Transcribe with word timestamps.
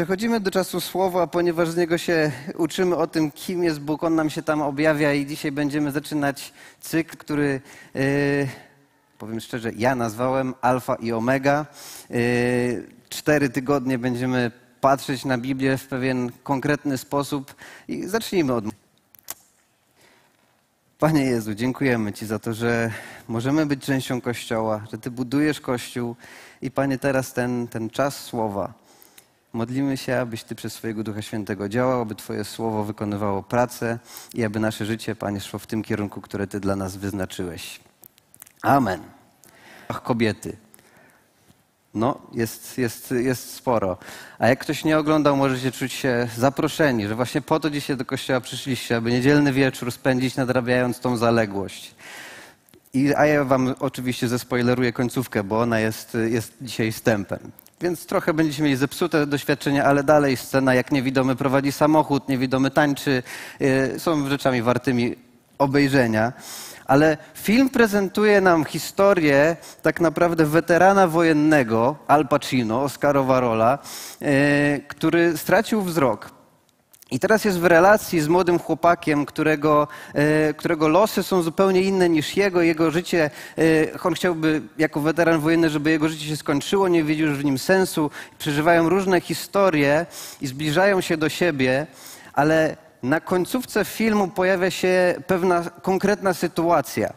Przechodzimy 0.00 0.40
do 0.40 0.50
czasu 0.50 0.80
słowa, 0.80 1.26
ponieważ 1.26 1.70
z 1.70 1.76
niego 1.76 1.98
się 1.98 2.32
uczymy 2.56 2.96
o 2.96 3.06
tym, 3.06 3.30
kim 3.30 3.64
jest 3.64 3.80
Bóg. 3.80 4.04
On 4.04 4.14
nam 4.14 4.30
się 4.30 4.42
tam 4.42 4.62
objawia 4.62 5.12
i 5.12 5.26
dzisiaj 5.26 5.52
będziemy 5.52 5.92
zaczynać 5.92 6.52
cykl, 6.80 7.16
który, 7.16 7.60
yy, 7.94 8.48
powiem 9.18 9.40
szczerze, 9.40 9.72
ja 9.76 9.94
nazwałem 9.94 10.54
Alfa 10.60 10.94
i 10.94 11.12
Omega. 11.12 11.66
Yy, 12.10 12.16
cztery 13.08 13.48
tygodnie 13.48 13.98
będziemy 13.98 14.50
patrzeć 14.80 15.24
na 15.24 15.38
Biblię 15.38 15.78
w 15.78 15.88
pewien 15.88 16.32
konkretny 16.42 16.98
sposób 16.98 17.54
i 17.88 18.06
zacznijmy 18.06 18.52
od. 18.52 18.64
Panie 20.98 21.24
Jezu, 21.24 21.54
dziękujemy 21.54 22.12
Ci 22.12 22.26
za 22.26 22.38
to, 22.38 22.54
że 22.54 22.90
możemy 23.28 23.66
być 23.66 23.84
częścią 23.84 24.20
Kościoła, 24.20 24.86
że 24.92 24.98
Ty 24.98 25.10
budujesz 25.10 25.60
Kościół 25.60 26.16
i 26.62 26.70
Panie, 26.70 26.98
teraz 26.98 27.32
ten, 27.32 27.68
ten 27.68 27.90
czas 27.90 28.24
słowa. 28.24 28.79
Modlimy 29.52 29.96
się, 29.96 30.20
abyś 30.20 30.42
Ty 30.44 30.54
przez 30.54 30.72
swojego 30.72 31.02
Ducha 31.02 31.22
Świętego 31.22 31.68
działał, 31.68 32.00
aby 32.00 32.14
Twoje 32.14 32.44
słowo 32.44 32.84
wykonywało 32.84 33.42
pracę 33.42 33.98
i 34.34 34.44
aby 34.44 34.60
nasze 34.60 34.86
życie, 34.86 35.14
Panie, 35.14 35.40
szło 35.40 35.58
w 35.58 35.66
tym 35.66 35.82
kierunku, 35.82 36.20
które 36.20 36.46
Ty 36.46 36.60
dla 36.60 36.76
nas 36.76 36.96
wyznaczyłeś. 36.96 37.80
Amen. 38.62 39.00
Ach, 39.88 40.02
kobiety. 40.02 40.56
No, 41.94 42.18
jest, 42.32 42.78
jest, 42.78 43.10
jest 43.10 43.54
sporo. 43.54 43.98
A 44.38 44.48
jak 44.48 44.58
ktoś 44.58 44.84
nie 44.84 44.98
oglądał, 44.98 45.36
możecie 45.36 45.72
czuć 45.72 45.92
się 45.92 46.28
zaproszeni, 46.36 47.08
że 47.08 47.14
właśnie 47.14 47.40
po 47.40 47.60
to 47.60 47.70
dzisiaj 47.70 47.96
do 47.96 48.04
kościoła 48.04 48.40
przyszliście, 48.40 48.96
aby 48.96 49.10
niedzielny 49.10 49.52
wieczór 49.52 49.92
spędzić 49.92 50.36
nadrabiając 50.36 51.00
tą 51.00 51.16
zaległość. 51.16 51.94
I, 52.94 53.14
a 53.14 53.26
ja 53.26 53.44
wam 53.44 53.74
oczywiście 53.80 54.28
zespoileruję 54.28 54.92
końcówkę, 54.92 55.44
bo 55.44 55.60
ona 55.60 55.80
jest, 55.80 56.16
jest 56.28 56.52
dzisiaj 56.60 56.92
wstępem. 56.92 57.50
Więc 57.80 58.06
trochę 58.06 58.34
będziecie 58.34 58.62
mieli 58.62 58.76
zepsute 58.76 59.26
doświadczenia, 59.26 59.84
ale 59.84 60.04
dalej 60.04 60.36
scena, 60.36 60.74
jak 60.74 60.92
niewidomy 60.92 61.36
prowadzi 61.36 61.72
samochód, 61.72 62.28
niewidomy 62.28 62.70
tańczy, 62.70 63.22
yy, 63.60 63.98
są 63.98 64.28
rzeczami 64.28 64.62
wartymi 64.62 65.16
obejrzenia. 65.58 66.32
Ale 66.86 67.16
film 67.34 67.70
prezentuje 67.70 68.40
nam 68.40 68.64
historię 68.64 69.56
tak 69.82 70.00
naprawdę 70.00 70.46
weterana 70.46 71.08
wojennego, 71.08 71.96
Al 72.06 72.28
Pacino, 72.28 72.82
Oscarowa 72.82 73.40
rola, 73.40 73.78
yy, 74.20 74.28
który 74.88 75.38
stracił 75.38 75.82
wzrok. 75.82 76.39
I 77.10 77.18
teraz 77.20 77.44
jest 77.44 77.58
w 77.58 77.64
relacji 77.64 78.20
z 78.20 78.28
młodym 78.28 78.58
chłopakiem, 78.58 79.26
którego, 79.26 79.88
e, 80.14 80.54
którego 80.54 80.88
losy 80.88 81.22
są 81.22 81.42
zupełnie 81.42 81.82
inne 81.82 82.08
niż 82.08 82.36
jego. 82.36 82.62
Jego 82.62 82.90
życie, 82.90 83.30
e, 83.58 84.02
on 84.02 84.14
chciałby 84.14 84.62
jako 84.78 85.00
weteran 85.00 85.40
wojenny, 85.40 85.70
żeby 85.70 85.90
jego 85.90 86.08
życie 86.08 86.26
się 86.26 86.36
skończyło, 86.36 86.88
nie 86.88 87.04
widzi 87.04 87.22
już 87.22 87.38
w 87.38 87.44
nim 87.44 87.58
sensu. 87.58 88.10
Przeżywają 88.38 88.88
różne 88.88 89.20
historie 89.20 90.06
i 90.40 90.46
zbliżają 90.46 91.00
się 91.00 91.16
do 91.16 91.28
siebie, 91.28 91.86
ale 92.32 92.76
na 93.02 93.20
końcówce 93.20 93.84
filmu 93.84 94.28
pojawia 94.28 94.70
się 94.70 95.14
pewna 95.26 95.62
konkretna 95.82 96.34
sytuacja. 96.34 97.12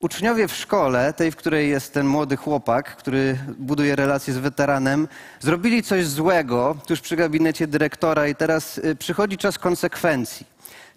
Uczniowie 0.00 0.48
w 0.48 0.56
szkole, 0.56 1.12
tej, 1.12 1.30
w 1.30 1.36
której 1.36 1.70
jest 1.70 1.94
ten 1.94 2.06
młody 2.06 2.36
chłopak, 2.36 2.96
który 2.96 3.38
buduje 3.58 3.96
relacje 3.96 4.34
z 4.34 4.38
weteranem, 4.38 5.08
zrobili 5.40 5.82
coś 5.82 6.06
złego 6.06 6.76
tuż 6.86 7.00
przy 7.00 7.16
gabinecie 7.16 7.66
dyrektora 7.66 8.28
i 8.28 8.34
teraz 8.34 8.78
y, 8.78 8.96
przychodzi 8.96 9.38
czas 9.38 9.58
konsekwencji. 9.58 10.46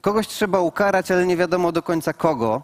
Kogoś 0.02 0.28
trzeba 0.28 0.59
ukarać, 0.59 1.11
ale 1.11 1.25
nie 1.25 1.38
wiadomo 1.38 1.72
do 1.72 1.83
końca 1.83 2.14
kogo, 2.14 2.64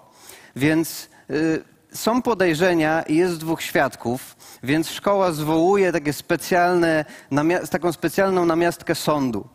więc 0.56 1.10
y, 1.30 1.64
są 1.94 2.22
podejrzenia 2.22 3.02
i 3.02 3.16
jest 3.16 3.38
dwóch 3.38 3.62
świadków, 3.62 4.36
więc 4.64 4.90
szkoła 4.90 5.32
zwołuje 5.32 5.92
takie 5.92 6.14
specjalne, 6.14 7.06
taką 7.72 7.92
specjalną 7.92 8.46
namiastkę 8.46 8.96
sądu. 8.96 9.48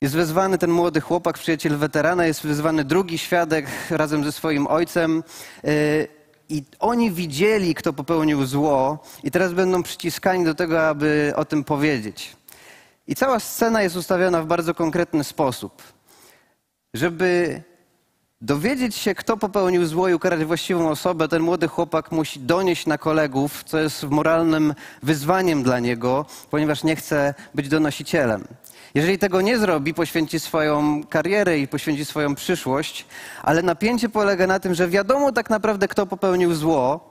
Jest 0.00 0.14
wezwany 0.14 0.58
ten 0.58 0.70
młody 0.70 1.00
chłopak, 1.00 1.38
przyjaciel 1.38 1.76
weterana, 1.76 2.26
jest 2.26 2.46
wezwany 2.46 2.84
drugi 2.84 3.18
świadek 3.18 3.66
razem 3.90 4.24
ze 4.24 4.32
swoim 4.32 4.66
ojcem. 4.66 5.22
Y, 5.64 6.08
I 6.48 6.62
oni 6.78 7.10
widzieli, 7.10 7.74
kto 7.74 7.92
popełnił 7.92 8.46
zło, 8.46 8.98
i 9.22 9.30
teraz 9.30 9.52
będą 9.52 9.82
przyciskani 9.82 10.44
do 10.44 10.54
tego, 10.54 10.88
aby 10.88 11.32
o 11.36 11.44
tym 11.44 11.64
powiedzieć. 11.64 12.36
I 13.06 13.14
cała 13.14 13.40
scena 13.40 13.82
jest 13.82 13.96
ustawiona 13.96 14.42
w 14.42 14.46
bardzo 14.46 14.74
konkretny 14.74 15.24
sposób. 15.24 15.82
Żeby 16.94 17.62
dowiedzieć 18.40 18.94
się, 18.96 19.14
kto 19.14 19.36
popełnił 19.36 19.86
zło 19.86 20.08
i 20.08 20.14
ukarać 20.14 20.44
właściwą 20.44 20.90
osobę, 20.90 21.28
ten 21.28 21.42
młody 21.42 21.68
chłopak 21.68 22.12
musi 22.12 22.40
donieść 22.40 22.86
na 22.86 22.98
kolegów, 22.98 23.64
co 23.64 23.78
jest 23.78 24.02
moralnym 24.02 24.74
wyzwaniem 25.02 25.62
dla 25.62 25.78
niego, 25.80 26.26
ponieważ 26.50 26.84
nie 26.84 26.96
chce 26.96 27.34
być 27.54 27.68
donosicielem. 27.68 28.44
Jeżeli 28.94 29.18
tego 29.18 29.40
nie 29.40 29.58
zrobi, 29.58 29.94
poświęci 29.94 30.40
swoją 30.40 31.04
karierę 31.04 31.58
i 31.58 31.68
poświęci 31.68 32.04
swoją 32.04 32.34
przyszłość, 32.34 33.06
ale 33.42 33.62
napięcie 33.62 34.08
polega 34.08 34.46
na 34.46 34.60
tym, 34.60 34.74
że 34.74 34.88
wiadomo 34.88 35.32
tak 35.32 35.50
naprawdę, 35.50 35.88
kto 35.88 36.06
popełnił 36.06 36.54
zło. 36.54 37.10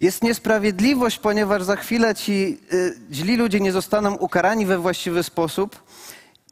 Jest 0.00 0.22
niesprawiedliwość, 0.22 1.18
ponieważ 1.18 1.62
za 1.62 1.76
chwilę 1.76 2.14
ci 2.14 2.58
y, 2.72 2.94
źli 3.12 3.36
ludzie 3.36 3.60
nie 3.60 3.72
zostaną 3.72 4.14
ukarani 4.14 4.66
we 4.66 4.78
właściwy 4.78 5.22
sposób. 5.22 5.82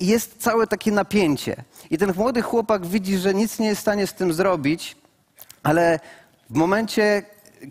I 0.00 0.06
jest 0.06 0.37
całe 0.38 0.66
takie 0.66 0.93
napięcie. 0.93 1.56
I 1.91 1.99
ten 1.99 2.12
młody 2.16 2.43
chłopak 2.43 2.87
widzi, 2.87 3.19
że 3.19 3.34
nic 3.34 3.59
nie 3.59 3.66
jest 3.66 3.78
w 3.78 3.82
stanie 3.82 4.06
z 4.06 4.15
tym 4.15 4.32
zrobić, 4.32 4.97
ale 5.62 6.00
w 6.50 6.55
momencie, 6.55 7.22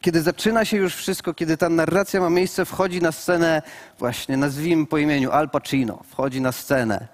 kiedy 0.02 0.22
zaczyna 0.22 0.66
się 0.66 0.78
już 0.78 0.96
wszystko, 0.96 1.34
kiedy 1.34 1.58
ta 1.58 1.70
narracja 1.70 2.22
ma 2.22 2.30
miejsce, 2.30 2.66
wchodzi 2.66 3.02
na 3.02 3.12
scenę, 3.12 3.62
właśnie 4.00 4.38
nazwijmy 4.38 4.86
po 4.86 4.98
imieniu 4.98 5.32
Al 5.32 5.50
Pacino, 5.50 6.04
wchodzi 6.10 6.42
na 6.42 6.52
scenę. 6.52 7.08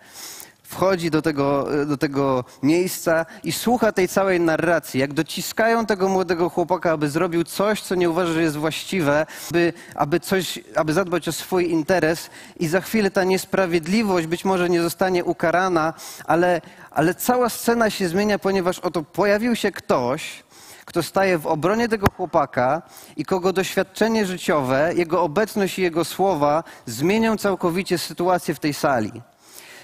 Wchodzi 0.70 1.12
do 1.12 1.22
tego, 1.22 1.68
do 1.86 1.98
tego 1.98 2.44
miejsca 2.64 3.26
i 3.44 3.52
słucha 3.52 3.92
tej 3.92 4.08
całej 4.08 4.40
narracji, 4.40 5.00
jak 5.00 5.14
dociskają 5.14 5.86
tego 5.86 6.10
młodego 6.10 6.50
chłopaka, 6.50 6.92
aby 6.92 7.10
zrobił 7.10 7.44
coś, 7.44 7.82
co 7.82 7.96
nie 7.96 8.10
uważa, 8.10 8.34
że 8.34 8.42
jest 8.42 8.58
właściwe, 8.58 9.26
aby, 9.50 9.74
aby, 9.96 10.20
coś, 10.20 10.60
aby 10.76 10.94
zadbać 10.94 11.28
o 11.28 11.32
swój 11.32 11.72
interes 11.72 12.30
i 12.60 12.68
za 12.68 12.82
chwilę 12.82 13.12
ta 13.12 13.24
niesprawiedliwość 13.24 14.28
być 14.28 14.46
może 14.46 14.70
nie 14.70 14.82
zostanie 14.82 15.26
ukarana, 15.26 15.94
ale, 16.26 16.62
ale 16.92 17.16
cała 17.16 17.50
scena 17.50 17.90
się 17.90 18.08
zmienia, 18.08 18.40
ponieważ 18.40 18.80
oto 18.80 19.04
pojawił 19.04 19.56
się 19.56 19.72
ktoś, 19.72 20.44
kto 20.86 21.04
staje 21.04 21.38
w 21.38 21.48
obronie 21.48 21.88
tego 21.88 22.08
chłopaka 22.18 22.82
i 23.18 23.26
kogo 23.26 23.54
doświadczenie 23.54 24.26
życiowe, 24.26 24.92
jego 24.96 25.22
obecność 25.22 25.80
i 25.80 25.82
jego 25.82 26.06
słowa 26.06 26.64
zmienią 26.86 27.38
całkowicie 27.38 27.98
sytuację 27.98 28.54
w 28.54 28.60
tej 28.60 28.74
sali. 28.74 29.12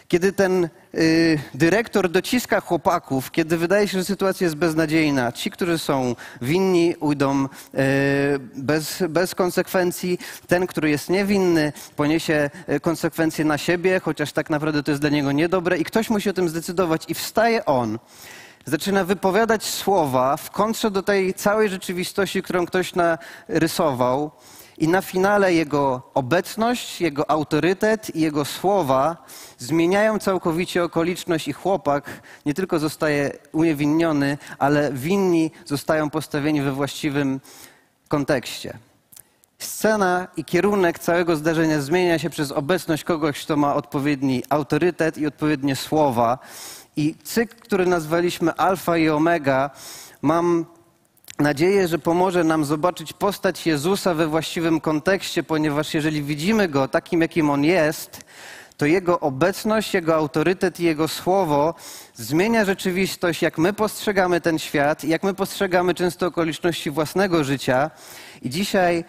Kiedy 0.07 0.33
ten 0.33 0.69
y, 0.95 1.39
dyrektor 1.53 2.09
dociska 2.09 2.61
chłopaków, 2.61 3.31
kiedy 3.31 3.57
wydaje 3.57 3.87
się, 3.87 3.97
że 3.97 4.05
sytuacja 4.05 4.45
jest 4.45 4.55
beznadziejna, 4.55 5.31
ci, 5.31 5.51
którzy 5.51 5.77
są 5.77 6.15
winni, 6.41 6.95
ujdą 6.99 7.45
y, 7.45 7.47
bez, 8.55 9.03
bez 9.09 9.35
konsekwencji. 9.35 10.19
Ten, 10.47 10.67
który 10.67 10.89
jest 10.89 11.09
niewinny, 11.09 11.73
poniesie 11.95 12.49
y, 12.69 12.79
konsekwencje 12.79 13.45
na 13.45 13.57
siebie, 13.57 13.99
chociaż 13.99 14.31
tak 14.31 14.49
naprawdę 14.49 14.83
to 14.83 14.91
jest 14.91 15.01
dla 15.01 15.09
niego 15.09 15.31
niedobre, 15.31 15.77
i 15.77 15.83
ktoś 15.83 16.09
musi 16.09 16.29
o 16.29 16.33
tym 16.33 16.49
zdecydować. 16.49 17.03
I 17.07 17.13
wstaje 17.13 17.65
on 17.65 17.99
zaczyna 18.65 19.03
wypowiadać 19.03 19.63
słowa 19.63 20.37
w 20.37 20.51
kontrze 20.51 20.91
do 20.91 21.03
tej 21.03 21.33
całej 21.33 21.69
rzeczywistości, 21.69 22.41
którą 22.41 22.65
ktoś 22.65 22.93
narysował. 22.95 24.31
I 24.77 24.87
na 24.87 25.01
finale 25.01 25.53
jego 25.53 26.01
obecność, 26.13 27.01
jego 27.01 27.31
autorytet 27.31 28.15
i 28.15 28.21
jego 28.21 28.45
słowa 28.45 29.25
zmieniają 29.57 30.19
całkowicie 30.19 30.83
okoliczność 30.83 31.47
i 31.47 31.53
chłopak 31.53 32.21
nie 32.45 32.53
tylko 32.53 32.79
zostaje 32.79 33.31
uniewinniony, 33.51 34.37
ale 34.59 34.93
winni 34.93 35.51
zostają 35.65 36.09
postawieni 36.09 36.61
we 36.61 36.71
właściwym 36.71 37.39
kontekście. 38.07 38.77
Scena 39.59 40.27
i 40.37 40.45
kierunek 40.45 40.99
całego 40.99 41.35
zdarzenia 41.35 41.81
zmienia 41.81 42.19
się 42.19 42.29
przez 42.29 42.51
obecność 42.51 43.03
kogoś, 43.03 43.45
kto 43.45 43.57
ma 43.57 43.75
odpowiedni 43.75 44.43
autorytet 44.49 45.17
i 45.17 45.27
odpowiednie 45.27 45.75
słowa. 45.75 46.37
I 46.95 47.15
cykl, 47.23 47.55
który 47.55 47.85
nazwaliśmy 47.85 48.53
Alfa 48.53 48.97
i 48.97 49.09
Omega, 49.09 49.69
mam 50.21 50.65
nadzieję, 51.39 51.87
że 51.87 51.99
pomoże 51.99 52.43
nam 52.43 52.65
zobaczyć 52.65 53.13
postać 53.13 53.67
Jezusa 53.67 54.13
we 54.13 54.27
właściwym 54.27 54.81
kontekście, 54.81 55.43
ponieważ 55.43 55.93
jeżeli 55.93 56.23
widzimy 56.23 56.67
go 56.67 56.87
takim, 56.87 57.21
jakim 57.21 57.49
on 57.49 57.63
jest, 57.63 58.25
to 58.77 58.85
jego 58.85 59.19
obecność, 59.19 59.93
jego 59.93 60.15
autorytet 60.15 60.79
i 60.79 60.83
jego 60.83 61.07
słowo 61.07 61.75
zmienia 62.13 62.65
rzeczywistość, 62.65 63.41
jak 63.41 63.57
my 63.57 63.73
postrzegamy 63.73 64.41
ten 64.41 64.59
świat, 64.59 65.03
jak 65.03 65.23
my 65.23 65.33
postrzegamy 65.33 65.93
często 65.93 66.27
okoliczności 66.27 66.91
własnego 66.91 67.43
życia. 67.43 67.91
I 68.41 68.49
dzisiaj 68.49 69.03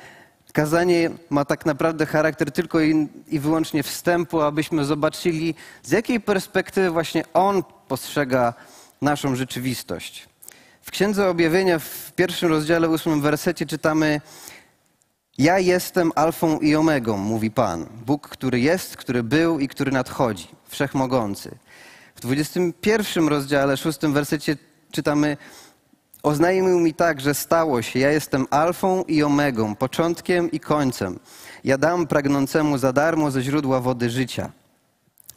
Kazanie 0.53 1.11
ma 1.31 1.45
tak 1.45 1.67
naprawdę 1.67 2.07
charakter 2.07 2.53
tylko 2.53 2.81
i, 2.81 3.09
i, 3.29 3.39
wyłącznie 3.39 3.83
wstępu, 3.83 4.41
abyśmy 4.41 4.85
zobaczyli, 4.85 5.55
z 5.83 5.91
jakiej 5.91 6.21
perspektywy 6.21 6.91
właśnie 6.91 7.25
On 7.35 7.63
postrzega 7.89 8.55
naszą 9.03 9.37
rzeczywistość. 9.37 10.29
W 10.87 10.91
Księdze 10.91 11.29
Objawienia 11.29 11.79
w 11.79 12.13
pierwszym 12.17 12.49
rozdziale, 12.49 12.89
ósmym 12.89 13.21
wersecie 13.21 13.67
czytamy 13.67 14.21
Ja 15.39 15.59
jestem 15.59 16.13
Alfą 16.15 16.59
i 16.59 16.77
Omegą, 16.77 17.17
mówi 17.17 17.51
Pan, 17.51 17.87
Bóg, 18.07 18.29
który 18.29 18.61
jest, 18.61 18.97
który 18.97 19.23
był 19.23 19.59
i 19.59 19.69
który 19.69 19.93
nadchodzi, 19.93 20.49
wszechmogący. 20.69 21.59
W 22.15 22.21
21 22.21 23.29
rozdziale, 23.29 23.77
6 23.77 23.99
wersecie 24.01 24.57
czytamy: 24.91 25.37
Oznajmił 26.23 26.81
mi 26.81 26.95
tak, 26.95 27.21
że 27.21 27.35
stało 27.35 27.83
się. 27.83 27.99
Ja 27.99 28.11
jestem 28.11 28.47
Alfą 28.51 29.05
i 29.05 29.23
Omegą, 29.23 29.75
początkiem 29.75 30.51
i 30.51 30.61
końcem. 30.61 31.19
Ja 31.65 31.79
dam 31.79 32.07
pragnącemu 32.07 32.79
za 32.79 32.93
darmo 32.93 33.31
ze 33.31 33.43
źródła 33.43 33.81
wody 33.81 34.11
życia. 34.11 34.53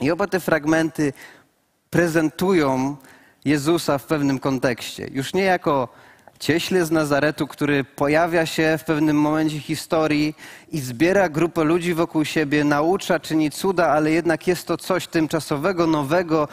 I 0.02 0.12
oba 0.12 0.28
te 0.28 0.40
fragmenty 0.40 1.14
prezentują 1.90 2.98
Jezusa 3.46 3.98
w 3.98 4.06
pewnym 4.06 4.40
kontekście. 4.40 5.08
Już 5.12 5.34
nie 5.34 5.44
jako 5.44 5.90
cieśle 6.40 6.86
z 6.86 6.92
Nazaretu, 6.92 7.48
który 7.48 7.84
pojawia 7.84 8.46
się 8.46 8.78
w 8.78 8.84
pewnym 8.84 9.18
momencie 9.22 9.60
historii 9.60 10.36
i 10.72 10.80
zbiera 10.80 11.30
grupę 11.30 11.64
ludzi 11.64 11.94
wokół 11.94 12.26
siebie, 12.26 12.64
naucza, 12.64 13.20
czyni 13.20 13.52
cuda, 13.52 13.88
ale 13.88 14.12
jednak 14.12 14.48
jest 14.48 14.68
to 14.68 14.78
coś 14.78 15.08
tymczasowego, 15.08 15.88
nowego, 15.88 16.48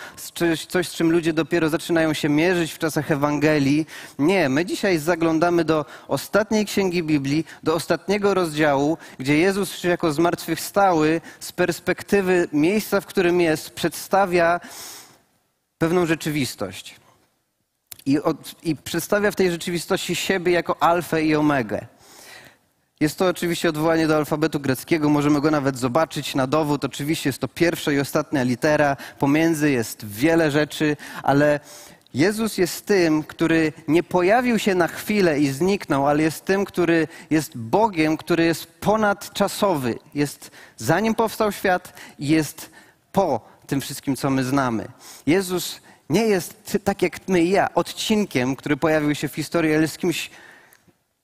coś, 0.68 0.88
z 0.88 0.94
czym 0.94 1.12
ludzie 1.12 1.32
dopiero 1.32 1.68
zaczynają 1.68 2.12
się 2.12 2.28
mierzyć 2.28 2.72
w 2.72 2.78
czasach 2.78 3.10
Ewangelii. 3.10 3.86
Nie, 4.18 4.48
my 4.48 4.64
dzisiaj 4.64 4.98
zaglądamy 4.98 5.64
do 5.64 5.84
ostatniej 6.08 6.66
księgi 6.66 7.02
Biblii, 7.02 7.46
do 7.62 7.74
ostatniego 7.74 8.34
rozdziału, 8.34 8.98
gdzie 9.18 9.38
Jezus 9.38 9.84
jako 9.84 10.12
zmartwychwstały 10.12 11.20
z 11.40 11.52
perspektywy 11.52 12.48
miejsca, 12.52 13.00
w 13.00 13.06
którym 13.06 13.40
jest, 13.40 13.70
przedstawia 13.70 14.60
pewną 15.78 16.06
rzeczywistość 16.06 16.96
i, 18.06 18.20
od, 18.20 18.64
i 18.64 18.76
przedstawia 18.76 19.30
w 19.30 19.36
tej 19.36 19.50
rzeczywistości 19.50 20.16
siebie 20.16 20.52
jako 20.52 20.82
alfę 20.82 21.22
i 21.22 21.36
omegę. 21.36 21.86
Jest 23.00 23.18
to 23.18 23.26
oczywiście 23.26 23.68
odwołanie 23.68 24.06
do 24.06 24.16
alfabetu 24.16 24.60
greckiego, 24.60 25.08
możemy 25.08 25.40
go 25.40 25.50
nawet 25.50 25.78
zobaczyć 25.78 26.34
na 26.34 26.46
dowód. 26.46 26.84
Oczywiście 26.84 27.28
jest 27.28 27.38
to 27.38 27.48
pierwsza 27.48 27.92
i 27.92 28.00
ostatnia 28.00 28.42
litera, 28.42 28.96
pomiędzy 29.18 29.70
jest 29.70 30.06
wiele 30.06 30.50
rzeczy, 30.50 30.96
ale 31.22 31.60
Jezus 32.14 32.58
jest 32.58 32.86
tym, 32.86 33.22
który 33.22 33.72
nie 33.88 34.02
pojawił 34.02 34.58
się 34.58 34.74
na 34.74 34.88
chwilę 34.88 35.40
i 35.40 35.48
zniknął, 35.48 36.06
ale 36.06 36.22
jest 36.22 36.44
tym, 36.44 36.64
który 36.64 37.08
jest 37.30 37.58
Bogiem, 37.58 38.16
który 38.16 38.44
jest 38.44 38.66
ponadczasowy. 38.66 39.98
Jest 40.14 40.50
zanim 40.76 41.14
powstał 41.14 41.52
świat 41.52 41.92
i 42.18 42.28
jest 42.28 42.70
po 43.12 43.40
tym 43.66 43.80
wszystkim, 43.80 44.16
co 44.16 44.30
my 44.30 44.44
znamy. 44.44 44.88
Jezus 45.26 45.80
nie 46.10 46.26
jest 46.26 46.78
tak 46.84 47.02
jak 47.02 47.28
my 47.28 47.42
i 47.42 47.50
ja, 47.50 47.74
odcinkiem, 47.74 48.56
który 48.56 48.76
pojawił 48.76 49.14
się 49.14 49.28
w 49.28 49.34
historii, 49.34 49.72
ale 49.72 49.82
jest 49.82 49.98
kimś 49.98 50.30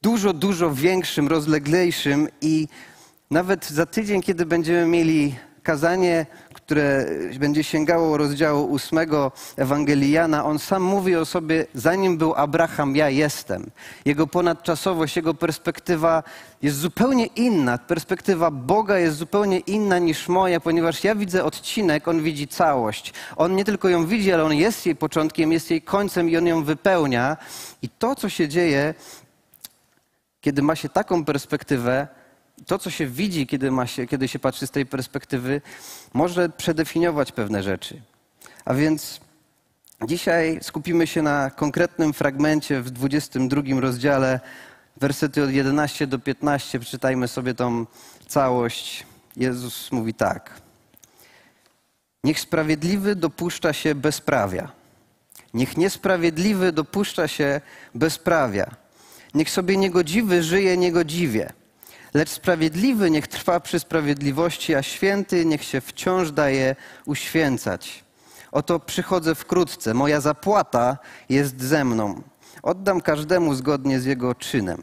dużo, 0.02 0.32
dużo 0.32 0.74
większym, 0.74 1.28
rozleglejszym 1.28 2.28
i 2.40 2.68
nawet 3.30 3.70
za 3.70 3.86
tydzień, 3.86 4.22
kiedy 4.22 4.46
będziemy 4.46 4.86
mieli 4.86 5.34
kazanie, 5.62 6.26
które 6.72 7.06
będzie 7.38 7.64
sięgało 7.64 8.16
rozdziału 8.16 8.64
ósmego 8.64 9.32
Ewangelii 9.56 10.10
Jana, 10.10 10.44
on 10.44 10.58
sam 10.58 10.82
mówi 10.82 11.16
o 11.16 11.24
sobie, 11.24 11.66
zanim 11.74 12.18
był 12.18 12.34
Abraham, 12.34 12.96
ja 12.96 13.08
jestem. 13.08 13.70
Jego 14.04 14.26
ponadczasowość, 14.26 15.16
jego 15.16 15.34
perspektywa 15.34 16.22
jest 16.62 16.76
zupełnie 16.78 17.26
inna. 17.26 17.78
Perspektywa 17.78 18.50
Boga 18.50 18.98
jest 18.98 19.16
zupełnie 19.16 19.58
inna 19.58 19.98
niż 19.98 20.28
moja, 20.28 20.60
ponieważ 20.60 21.04
ja 21.04 21.14
widzę 21.14 21.44
odcinek, 21.44 22.08
on 22.08 22.22
widzi 22.22 22.48
całość. 22.48 23.12
On 23.36 23.56
nie 23.56 23.64
tylko 23.64 23.88
ją 23.88 24.06
widzi, 24.06 24.32
ale 24.32 24.44
on 24.44 24.54
jest 24.54 24.86
jej 24.86 24.96
początkiem, 24.96 25.52
jest 25.52 25.70
jej 25.70 25.82
końcem 25.82 26.30
i 26.30 26.36
on 26.36 26.46
ją 26.46 26.64
wypełnia. 26.64 27.36
I 27.82 27.88
to, 27.88 28.14
co 28.14 28.28
się 28.28 28.48
dzieje, 28.48 28.94
kiedy 30.40 30.62
ma 30.62 30.76
się 30.76 30.88
taką 30.88 31.24
perspektywę, 31.24 32.08
to, 32.66 32.78
co 32.78 32.90
się 32.90 33.06
widzi, 33.06 33.46
kiedy, 33.46 33.70
ma 33.70 33.86
się, 33.86 34.06
kiedy 34.06 34.28
się 34.28 34.38
patrzy 34.38 34.66
z 34.66 34.70
tej 34.70 34.86
perspektywy, 34.86 35.60
może 36.12 36.48
przedefiniować 36.48 37.32
pewne 37.32 37.62
rzeczy. 37.62 38.02
A 38.64 38.74
więc 38.74 39.20
dzisiaj 40.06 40.58
skupimy 40.62 41.06
się 41.06 41.22
na 41.22 41.50
konkretnym 41.50 42.12
fragmencie 42.12 42.82
w 42.82 42.90
22 42.90 43.62
rozdziale, 43.80 44.40
wersety 44.96 45.42
od 45.44 45.50
11 45.50 46.06
do 46.06 46.18
15. 46.18 46.80
Przeczytajmy 46.80 47.28
sobie 47.28 47.54
tą 47.54 47.86
całość. 48.28 49.06
Jezus 49.36 49.92
mówi 49.92 50.14
tak. 50.14 50.60
Niech 52.24 52.40
sprawiedliwy 52.40 53.16
dopuszcza 53.16 53.72
się 53.72 53.94
bezprawia. 53.94 54.72
Niech 55.54 55.76
niesprawiedliwy 55.76 56.72
dopuszcza 56.72 57.28
się 57.28 57.60
bezprawia. 57.94 58.70
Niech 59.34 59.50
sobie 59.50 59.76
niegodziwy 59.76 60.42
żyje 60.42 60.76
niegodziwie 60.76 61.52
Lecz 62.14 62.30
sprawiedliwy 62.30 63.10
niech 63.10 63.26
trwa 63.26 63.60
przy 63.60 63.78
sprawiedliwości, 63.78 64.74
a 64.74 64.82
święty 64.82 65.44
niech 65.44 65.64
się 65.64 65.80
wciąż 65.80 66.30
daje 66.30 66.76
uświęcać. 67.06 68.04
Oto 68.52 68.80
przychodzę 68.80 69.34
wkrótce, 69.34 69.94
moja 69.94 70.20
zapłata 70.20 70.98
jest 71.28 71.60
ze 71.60 71.84
mną. 71.84 72.22
Oddam 72.62 73.00
każdemu 73.00 73.54
zgodnie 73.54 74.00
z 74.00 74.04
jego 74.04 74.34
czynem. 74.34 74.82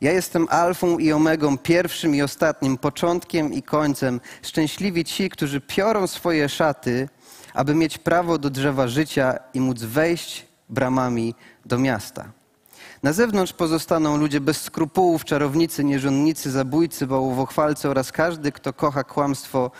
Ja 0.00 0.12
jestem 0.12 0.46
alfą 0.50 0.98
i 0.98 1.12
omegą, 1.12 1.58
pierwszym 1.58 2.14
i 2.14 2.22
ostatnim, 2.22 2.78
początkiem 2.78 3.52
i 3.52 3.62
końcem. 3.62 4.20
Szczęśliwi 4.42 5.04
ci, 5.04 5.30
którzy 5.30 5.60
piorą 5.60 6.06
swoje 6.06 6.48
szaty, 6.48 7.08
aby 7.54 7.74
mieć 7.74 7.98
prawo 7.98 8.38
do 8.38 8.50
drzewa 8.50 8.88
życia 8.88 9.38
i 9.54 9.60
móc 9.60 9.82
wejść 9.82 10.46
bramami 10.68 11.34
do 11.66 11.78
miasta. 11.78 12.32
Na 13.02 13.12
zewnątrz 13.12 13.52
pozostaną 13.52 14.16
ludzie 14.16 14.40
bez 14.40 14.62
skrupułów, 14.62 15.24
czarownicy, 15.24 15.84
nierządnicy, 15.84 16.50
zabójcy, 16.50 17.06
bałwochwalcy 17.06 17.88
oraz 17.88 18.12
każdy, 18.12 18.52
kto 18.52 18.72
kocha 18.72 19.04
kłamstwo 19.04 19.70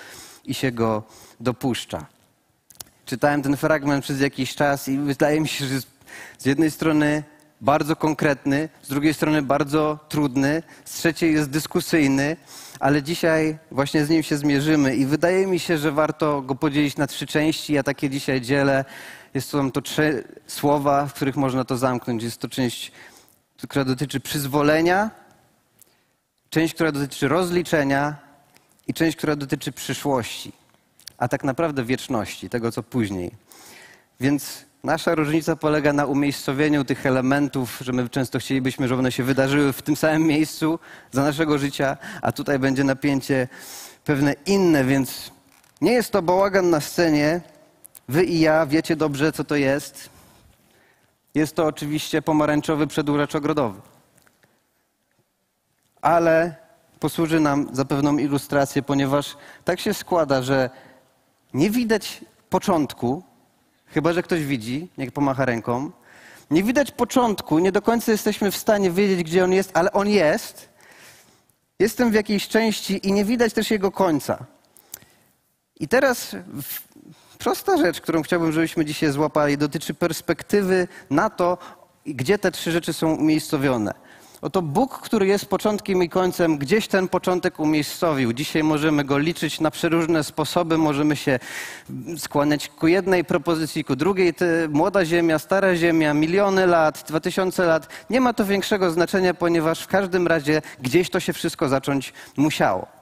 i 0.44 0.54
się 0.54 0.72
go 0.72 1.02
dopuszcza. 1.40 2.06
Czytałem 3.06 3.42
ten 3.42 3.56
fragment 3.56 4.04
przez 4.04 4.20
jakiś 4.20 4.54
czas 4.54 4.88
i 4.88 4.98
wydaje 4.98 5.40
mi 5.40 5.48
się, 5.48 5.66
że 5.66 5.80
z 6.38 6.46
jednej 6.46 6.70
strony 6.70 7.22
bardzo 7.60 7.96
konkretny, 7.96 8.68
z 8.82 8.88
drugiej 8.88 9.14
strony 9.14 9.42
bardzo 9.42 9.98
trudny, 10.08 10.62
z 10.84 10.92
trzeciej 10.92 11.34
jest 11.34 11.50
dyskusyjny, 11.50 12.36
ale 12.80 13.02
dzisiaj 13.02 13.58
właśnie 13.70 14.06
z 14.06 14.10
nim 14.10 14.22
się 14.22 14.36
zmierzymy 14.36 14.96
i 14.96 15.06
wydaje 15.06 15.46
mi 15.46 15.58
się, 15.58 15.78
że 15.78 15.92
warto 15.92 16.42
go 16.42 16.54
podzielić 16.54 16.96
na 16.96 17.06
trzy 17.06 17.26
części. 17.26 17.72
Ja 17.72 17.82
takie 17.82 18.10
dzisiaj 18.10 18.40
dzielę. 18.40 18.84
Jest 19.34 19.50
to, 19.50 19.70
to 19.70 19.82
trzy 19.82 20.24
słowa, 20.46 21.06
w 21.06 21.14
których 21.14 21.36
można 21.36 21.64
to 21.64 21.76
zamknąć. 21.76 22.22
Jest 22.22 22.40
to 22.40 22.48
część 22.48 22.92
która 23.68 23.84
dotyczy 23.84 24.20
przyzwolenia, 24.20 25.10
część, 26.50 26.74
która 26.74 26.92
dotyczy 26.92 27.28
rozliczenia 27.28 28.16
i 28.86 28.94
część, 28.94 29.16
która 29.16 29.36
dotyczy 29.36 29.72
przyszłości, 29.72 30.52
a 31.18 31.28
tak 31.28 31.44
naprawdę 31.44 31.84
wieczności, 31.84 32.48
tego 32.48 32.72
co 32.72 32.82
później. 32.82 33.30
Więc 34.20 34.64
nasza 34.84 35.14
różnica 35.14 35.56
polega 35.56 35.92
na 35.92 36.06
umiejscowieniu 36.06 36.84
tych 36.84 37.06
elementów, 37.06 37.78
że 37.80 37.92
my 37.92 38.08
często 38.08 38.38
chcielibyśmy, 38.38 38.88
żeby 38.88 38.98
one 38.98 39.12
się 39.12 39.22
wydarzyły 39.22 39.72
w 39.72 39.82
tym 39.82 39.96
samym 39.96 40.22
miejscu 40.22 40.78
za 41.12 41.22
naszego 41.22 41.58
życia, 41.58 41.96
a 42.22 42.32
tutaj 42.32 42.58
będzie 42.58 42.84
napięcie 42.84 43.48
pewne 44.04 44.34
inne, 44.46 44.84
więc 44.84 45.30
nie 45.80 45.92
jest 45.92 46.10
to 46.12 46.22
bałagan 46.22 46.70
na 46.70 46.80
scenie. 46.80 47.40
Wy 48.08 48.24
i 48.24 48.40
ja 48.40 48.66
wiecie 48.66 48.96
dobrze, 48.96 49.32
co 49.32 49.44
to 49.44 49.56
jest. 49.56 50.11
Jest 51.34 51.56
to 51.56 51.66
oczywiście 51.66 52.22
pomarańczowy 52.22 52.86
przedłużacz 52.86 53.34
ogrodowy. 53.34 53.80
Ale 56.02 56.54
posłuży 57.00 57.40
nam 57.40 57.68
za 57.72 57.84
pewną 57.84 58.18
ilustrację, 58.18 58.82
ponieważ 58.82 59.36
tak 59.64 59.80
się 59.80 59.94
składa, 59.94 60.42
że 60.42 60.70
nie 61.54 61.70
widać 61.70 62.24
początku, 62.50 63.22
chyba 63.86 64.12
że 64.12 64.22
ktoś 64.22 64.44
widzi, 64.44 64.88
niech 64.98 65.12
pomacha 65.12 65.44
ręką. 65.44 65.90
Nie 66.50 66.62
widać 66.62 66.90
początku, 66.90 67.58
nie 67.58 67.72
do 67.72 67.82
końca 67.82 68.12
jesteśmy 68.12 68.50
w 68.50 68.56
stanie 68.56 68.90
wiedzieć, 68.90 69.22
gdzie 69.22 69.44
on 69.44 69.52
jest, 69.52 69.70
ale 69.74 69.92
on 69.92 70.08
jest. 70.08 70.68
Jestem 71.78 72.10
w 72.10 72.14
jakiejś 72.14 72.48
części 72.48 73.08
i 73.08 73.12
nie 73.12 73.24
widać 73.24 73.52
też 73.52 73.70
jego 73.70 73.90
końca. 73.92 74.44
I 75.80 75.88
teraz 75.88 76.36
prosta 77.42 77.76
rzecz, 77.76 78.00
którą 78.00 78.22
chciałbym, 78.22 78.52
żebyśmy 78.52 78.84
dzisiaj 78.84 79.10
złapali, 79.10 79.58
dotyczy 79.58 79.94
perspektywy 79.94 80.88
na 81.10 81.30
to, 81.30 81.58
gdzie 82.06 82.38
te 82.38 82.50
trzy 82.50 82.72
rzeczy 82.72 82.92
są 82.92 83.14
umiejscowione. 83.14 83.94
Oto 84.42 84.62
Bóg, 84.62 84.98
który 84.98 85.26
jest 85.26 85.46
początkiem 85.46 86.02
i 86.02 86.08
końcem, 86.08 86.58
gdzieś 86.58 86.88
ten 86.88 87.08
początek 87.08 87.60
umiejscowił. 87.60 88.32
Dzisiaj 88.32 88.62
możemy 88.62 89.04
go 89.04 89.18
liczyć 89.18 89.60
na 89.60 89.70
przeróżne 89.70 90.24
sposoby, 90.24 90.78
możemy 90.78 91.16
się 91.16 91.38
skłaniać 92.16 92.68
ku 92.68 92.86
jednej 92.86 93.24
propozycji, 93.24 93.84
ku 93.84 93.96
drugiej. 93.96 94.34
młoda 94.68 95.04
Ziemia, 95.04 95.38
stara 95.38 95.76
Ziemia, 95.76 96.14
miliony 96.14 96.66
lat, 96.66 97.04
dwa 97.08 97.20
tysiące 97.20 97.66
lat. 97.66 97.88
Nie 98.10 98.20
ma 98.20 98.32
to 98.32 98.44
większego 98.44 98.90
znaczenia, 98.90 99.34
ponieważ 99.34 99.80
w 99.80 99.86
każdym 99.86 100.26
razie 100.26 100.62
gdzieś 100.80 101.10
to 101.10 101.20
się 101.20 101.32
wszystko 101.32 101.68
zacząć 101.68 102.12
musiało. 102.36 103.01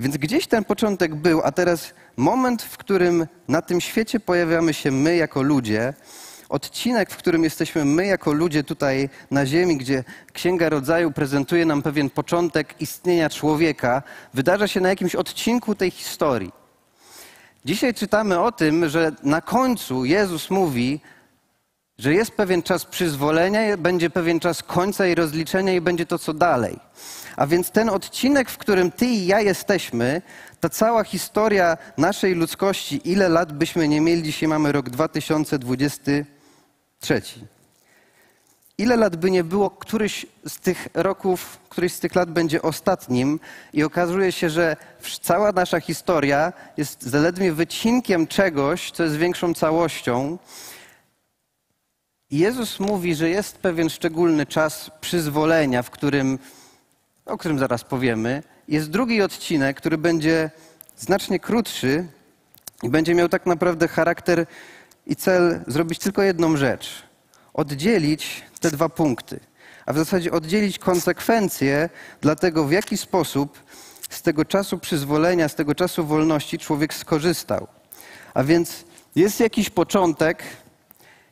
Więc 0.00 0.16
gdzieś 0.16 0.46
ten 0.46 0.64
początek 0.64 1.14
był, 1.14 1.40
a 1.44 1.52
teraz 1.52 1.94
moment, 2.16 2.62
w 2.62 2.76
którym 2.76 3.26
na 3.48 3.62
tym 3.62 3.80
świecie 3.80 4.20
pojawiamy 4.20 4.74
się 4.74 4.90
my 4.90 5.16
jako 5.16 5.42
ludzie, 5.42 5.94
odcinek, 6.48 7.10
w 7.10 7.16
którym 7.16 7.44
jesteśmy 7.44 7.84
my 7.84 8.06
jako 8.06 8.32
ludzie 8.32 8.64
tutaj 8.64 9.08
na 9.30 9.46
Ziemi, 9.46 9.76
gdzie 9.76 10.04
Księga 10.32 10.68
Rodzaju 10.68 11.12
prezentuje 11.12 11.66
nam 11.66 11.82
pewien 11.82 12.10
początek 12.10 12.74
istnienia 12.80 13.30
człowieka, 13.30 14.02
wydarza 14.34 14.68
się 14.68 14.80
na 14.80 14.88
jakimś 14.88 15.14
odcinku 15.14 15.74
tej 15.74 15.90
historii. 15.90 16.52
Dzisiaj 17.64 17.94
czytamy 17.94 18.40
o 18.40 18.52
tym, 18.52 18.88
że 18.88 19.12
na 19.22 19.40
końcu 19.40 20.04
Jezus 20.04 20.50
mówi, 20.50 21.00
że 21.98 22.14
jest 22.14 22.30
pewien 22.30 22.62
czas 22.62 22.84
przyzwolenia, 22.84 23.76
będzie 23.76 24.10
pewien 24.10 24.40
czas 24.40 24.62
końca 24.62 25.06
i 25.06 25.14
rozliczenia 25.14 25.72
i 25.72 25.80
będzie 25.80 26.06
to 26.06 26.18
co 26.18 26.34
dalej. 26.34 26.78
A 27.38 27.46
więc 27.46 27.70
ten 27.70 27.88
odcinek, 27.88 28.50
w 28.50 28.58
którym 28.58 28.90
ty 28.90 29.06
i 29.06 29.26
ja 29.26 29.40
jesteśmy, 29.40 30.22
ta 30.60 30.68
cała 30.68 31.04
historia 31.04 31.76
naszej 31.96 32.34
ludzkości, 32.34 33.00
ile 33.04 33.28
lat 33.28 33.52
byśmy 33.52 33.88
nie 33.88 34.00
mieli, 34.00 34.22
dzisiaj 34.22 34.48
mamy 34.48 34.72
rok 34.72 34.90
2023. 34.90 37.22
Ile 38.78 38.96
lat 38.96 39.16
by 39.16 39.30
nie 39.30 39.44
było, 39.44 39.70
któryś 39.70 40.26
z 40.46 40.58
tych 40.58 40.88
roków, 40.94 41.58
któryś 41.68 41.92
z 41.92 42.00
tych 42.00 42.14
lat 42.14 42.30
będzie 42.30 42.62
ostatnim 42.62 43.40
i 43.72 43.84
okazuje 43.84 44.32
się, 44.32 44.50
że 44.50 44.76
cała 45.22 45.52
nasza 45.52 45.80
historia 45.80 46.52
jest 46.76 47.02
zaledwie 47.02 47.52
wycinkiem 47.52 48.26
czegoś, 48.26 48.90
co 48.90 49.02
jest 49.02 49.16
większą 49.16 49.54
całością. 49.54 50.38
Jezus 52.30 52.80
mówi, 52.80 53.14
że 53.14 53.28
jest 53.28 53.58
pewien 53.58 53.90
szczególny 53.90 54.46
czas 54.46 54.90
przyzwolenia, 55.00 55.82
w 55.82 55.90
którym, 55.90 56.38
o 57.28 57.38
którym 57.38 57.58
zaraz 57.58 57.84
powiemy. 57.84 58.42
Jest 58.68 58.90
drugi 58.90 59.22
odcinek, 59.22 59.76
który 59.76 59.98
będzie 59.98 60.50
znacznie 60.96 61.40
krótszy 61.40 62.06
i 62.82 62.88
będzie 62.88 63.14
miał 63.14 63.28
tak 63.28 63.46
naprawdę 63.46 63.88
charakter 63.88 64.46
i 65.06 65.16
cel 65.16 65.60
zrobić 65.66 65.98
tylko 65.98 66.22
jedną 66.22 66.56
rzecz: 66.56 67.02
oddzielić 67.54 68.42
te 68.60 68.70
dwa 68.70 68.88
punkty. 68.88 69.40
A 69.86 69.92
w 69.92 69.98
zasadzie 69.98 70.32
oddzielić 70.32 70.78
konsekwencje 70.78 71.88
dla 72.20 72.36
tego, 72.36 72.64
w 72.64 72.72
jaki 72.72 72.96
sposób 72.96 73.58
z 74.10 74.22
tego 74.22 74.44
czasu 74.44 74.78
przyzwolenia, 74.78 75.48
z 75.48 75.54
tego 75.54 75.74
czasu 75.74 76.06
wolności 76.06 76.58
człowiek 76.58 76.94
skorzystał. 76.94 77.66
A 78.34 78.44
więc 78.44 78.84
jest 79.16 79.40
jakiś 79.40 79.70
początek, 79.70 80.42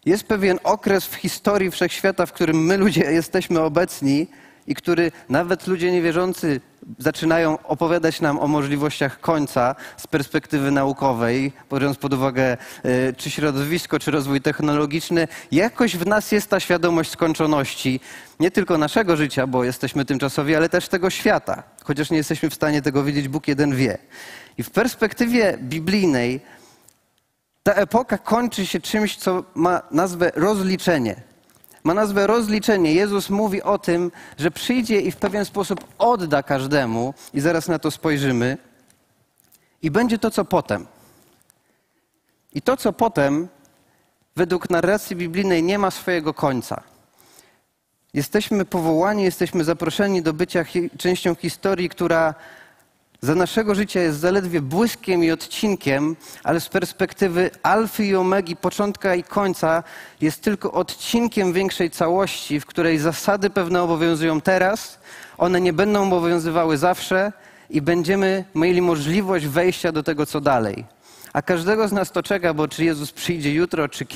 jest 0.05 0.25
pewien 0.25 0.59
okres 0.65 1.07
w 1.07 1.15
historii 1.15 1.71
wszechświata, 1.71 2.26
w 2.26 2.33
którym 2.33 2.65
my 2.65 2.76
ludzie 2.76 3.12
jesteśmy 3.21 3.61
obecni 3.61 4.26
i 4.66 4.75
który 4.75 5.12
nawet 5.28 5.66
ludzie 5.66 5.92
niewierzący 5.92 6.61
zaczynają 6.99 7.58
opowiadać 7.62 8.20
nam 8.20 8.38
o 8.38 8.49
możliwościach 8.49 9.20
końca 9.20 9.75
z 9.96 10.06
perspektywy 10.06 10.70
naukowej, 10.70 11.52
biorąc 11.73 11.99
pod 11.99 12.14
uwagę 12.14 12.56
e, 12.82 13.12
czy 13.12 13.30
środowisko, 13.30 13.99
czy 13.99 14.11
rozwój 14.11 14.40
technologiczny, 14.40 15.28
jakoś 15.52 15.96
w 15.96 16.06
nas 16.06 16.32
jest 16.32 16.50
ta 16.50 16.61
świadomość 16.61 17.11
skończoności 17.11 18.00
nie 18.40 18.50
tylko 18.50 18.78
naszego 18.78 19.16
życia, 19.16 19.46
bo 19.46 19.64
jesteśmy 19.64 20.04
tymczasowi, 20.04 20.54
ale 20.54 20.68
też 20.68 20.88
tego 20.88 21.11
świata. 21.11 21.62
Chociaż 21.85 22.11
nie 22.11 22.16
jesteśmy 22.16 22.50
w 22.50 22.54
stanie 22.54 22.82
tego 22.82 23.04
wiedzieć, 23.04 23.28
Bóg 23.28 23.49
jeden 23.49 23.76
wie. 23.76 23.99
I 24.58 24.62
w 24.62 24.70
perspektywie 24.70 25.58
biblijnej 25.62 26.40
ta 27.62 27.73
epoka 27.73 28.18
kończy 28.18 28.66
się 28.66 28.80
czymś, 28.80 29.16
co 29.16 29.44
ma 29.54 29.82
nazwę 29.90 30.32
rozliczenie. 30.35 31.25
Ma 31.87 31.95
nazwę 31.95 32.26
rozliczenie. 32.26 32.95
Jezus 32.95 33.31
mówi 33.31 33.62
o 33.62 33.78
tym, 33.78 34.12
że 34.38 34.50
przyjdzie 34.50 35.00
i 35.00 35.11
w 35.11 35.16
pewien 35.16 35.45
sposób 35.45 35.85
odda 35.99 36.43
każdemu, 36.43 37.14
i 37.35 37.40
zaraz 37.40 37.69
na 37.69 37.78
to 37.78 37.90
spojrzymy, 37.90 38.59
i 39.83 39.90
będzie 39.90 40.19
to, 40.19 40.31
co 40.31 40.45
potem. 40.45 40.87
I 42.55 42.62
to, 42.62 42.76
co 42.76 42.93
potem, 42.93 43.49
według 44.37 44.71
narracji 44.71 45.16
biblijnej, 45.16 45.62
nie 45.62 45.78
ma 45.78 45.90
swojego 45.90 46.35
końca. 46.35 46.83
Jesteśmy 48.14 48.64
powołani, 48.64 49.23
jesteśmy 49.23 49.64
zaproszeni 49.64 50.23
do 50.23 50.33
bycia 50.33 50.64
częścią 50.99 51.35
historii, 51.35 51.88
która 51.88 52.35
za 53.20 53.35
naszego 53.35 53.75
życia 53.75 54.00
jest 54.00 54.18
zaledwie 54.18 54.61
błyskiem 54.61 55.25
i 55.25 55.30
odcinkiem, 55.30 56.16
ale 56.44 56.61
z 56.61 56.68
perspektywy 56.68 57.50
alfy 57.62 58.04
i 58.04 58.16
omegi, 58.16 58.56
początka 58.56 59.14
i 59.14 59.23
końca, 59.23 59.82
jest 60.20 60.42
tylko 60.42 60.73
odcinkiem 60.73 61.52
większej 61.52 61.90
całości, 61.90 62.61
w 62.61 62.66
której 62.66 62.99
zasady 62.99 63.50
pewne 63.50 63.82
obowiązują 63.82 64.40
teraz, 64.40 64.99
one 65.38 65.61
nie 65.61 65.73
będą 65.73 66.06
obowiązywały 66.06 66.78
zawsze 66.78 67.32
i 67.70 67.82
będziemy 67.82 68.44
mieli 68.54 68.82
możliwość 68.82 69.46
wejścia 69.46 69.92
do 69.92 70.02
tego, 70.02 70.26
co 70.26 70.40
dalej. 70.40 70.85
A 71.32 71.42
każdego 71.42 71.88
z 71.88 71.92
nas 71.92 72.12
to 72.12 72.23
czeka, 72.23 72.54
bo 72.54 72.68
czy 72.68 72.85
Jezus 72.85 73.12
przyjdzie 73.12 73.54
jutro, 73.54 73.88
czy 73.88 74.06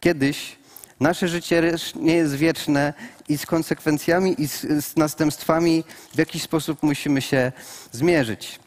kiedyś, 0.00 0.59
Nasze 1.00 1.28
życie 1.28 1.62
nie 1.96 2.14
jest 2.14 2.34
wieczne 2.34 2.94
i 3.28 3.38
z 3.38 3.46
konsekwencjami 3.46 4.42
i 4.42 4.48
z, 4.48 4.60
z 4.60 4.96
następstwami 4.96 5.84
w 6.14 6.18
jakiś 6.18 6.42
sposób 6.42 6.82
musimy 6.82 7.22
się 7.22 7.52
zmierzyć. 7.92 8.58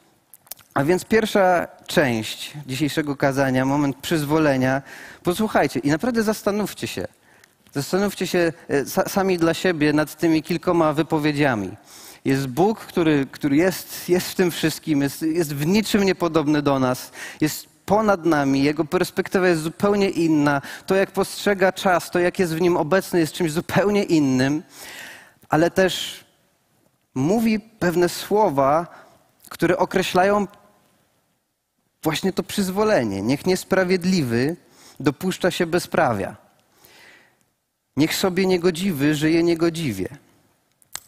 A 0.73 0.83
więc 0.83 1.05
pierwsza 1.05 1.67
część 1.87 2.53
dzisiejszego 2.65 3.15
kazania, 3.15 3.65
moment 3.65 3.97
przyzwolenia. 3.97 4.81
Posłuchajcie 5.23 5.79
i 5.79 5.89
naprawdę 5.89 6.23
zastanówcie 6.23 6.87
się. 6.87 7.07
Zastanówcie 7.73 8.27
się 8.27 8.53
e, 8.69 9.09
sami 9.09 9.37
dla 9.37 9.53
siebie 9.53 9.93
nad 9.93 10.17
tymi 10.17 10.43
kilkoma 10.43 10.93
wypowiedziami. 10.93 11.71
Jest 12.25 12.47
Bóg, 12.47 12.79
który, 12.79 13.27
który 13.31 13.55
jest, 13.55 14.09
jest 14.09 14.31
w 14.31 14.35
tym 14.35 14.51
wszystkim, 14.51 15.01
jest, 15.01 15.21
jest 15.21 15.55
w 15.55 15.65
niczym 15.65 16.03
niepodobny 16.03 16.61
do 16.61 16.79
nas, 16.79 17.11
jest 17.41 17.72
ponad 17.85 18.25
nami, 18.25 18.63
jego 18.63 18.85
perspektywa 18.85 19.47
jest 19.47 19.61
zupełnie 19.61 20.09
inna. 20.09 20.61
To, 20.85 20.95
jak 20.95 21.11
postrzega 21.11 21.71
czas, 21.71 22.11
to, 22.11 22.19
jak 22.19 22.39
jest 22.39 22.55
w 22.55 22.61
nim 22.61 22.77
obecny, 22.77 23.19
jest 23.19 23.33
czymś 23.33 23.51
zupełnie 23.51 24.03
innym, 24.03 24.63
ale 25.49 25.71
też 25.71 26.23
mówi 27.15 27.59
pewne 27.59 28.09
słowa, 28.09 28.87
które 29.49 29.77
określają 29.77 30.47
właśnie 32.03 32.33
to 32.33 32.43
przyzwolenie. 32.43 33.21
Niech 33.21 33.45
niesprawiedliwy 33.45 34.55
dopuszcza 34.99 35.51
się 35.51 35.65
bezprawia. 35.65 36.35
Niech 37.97 38.15
sobie 38.15 38.45
niegodziwy 38.45 39.15
żyje 39.15 39.43
niegodziwie. 39.43 40.07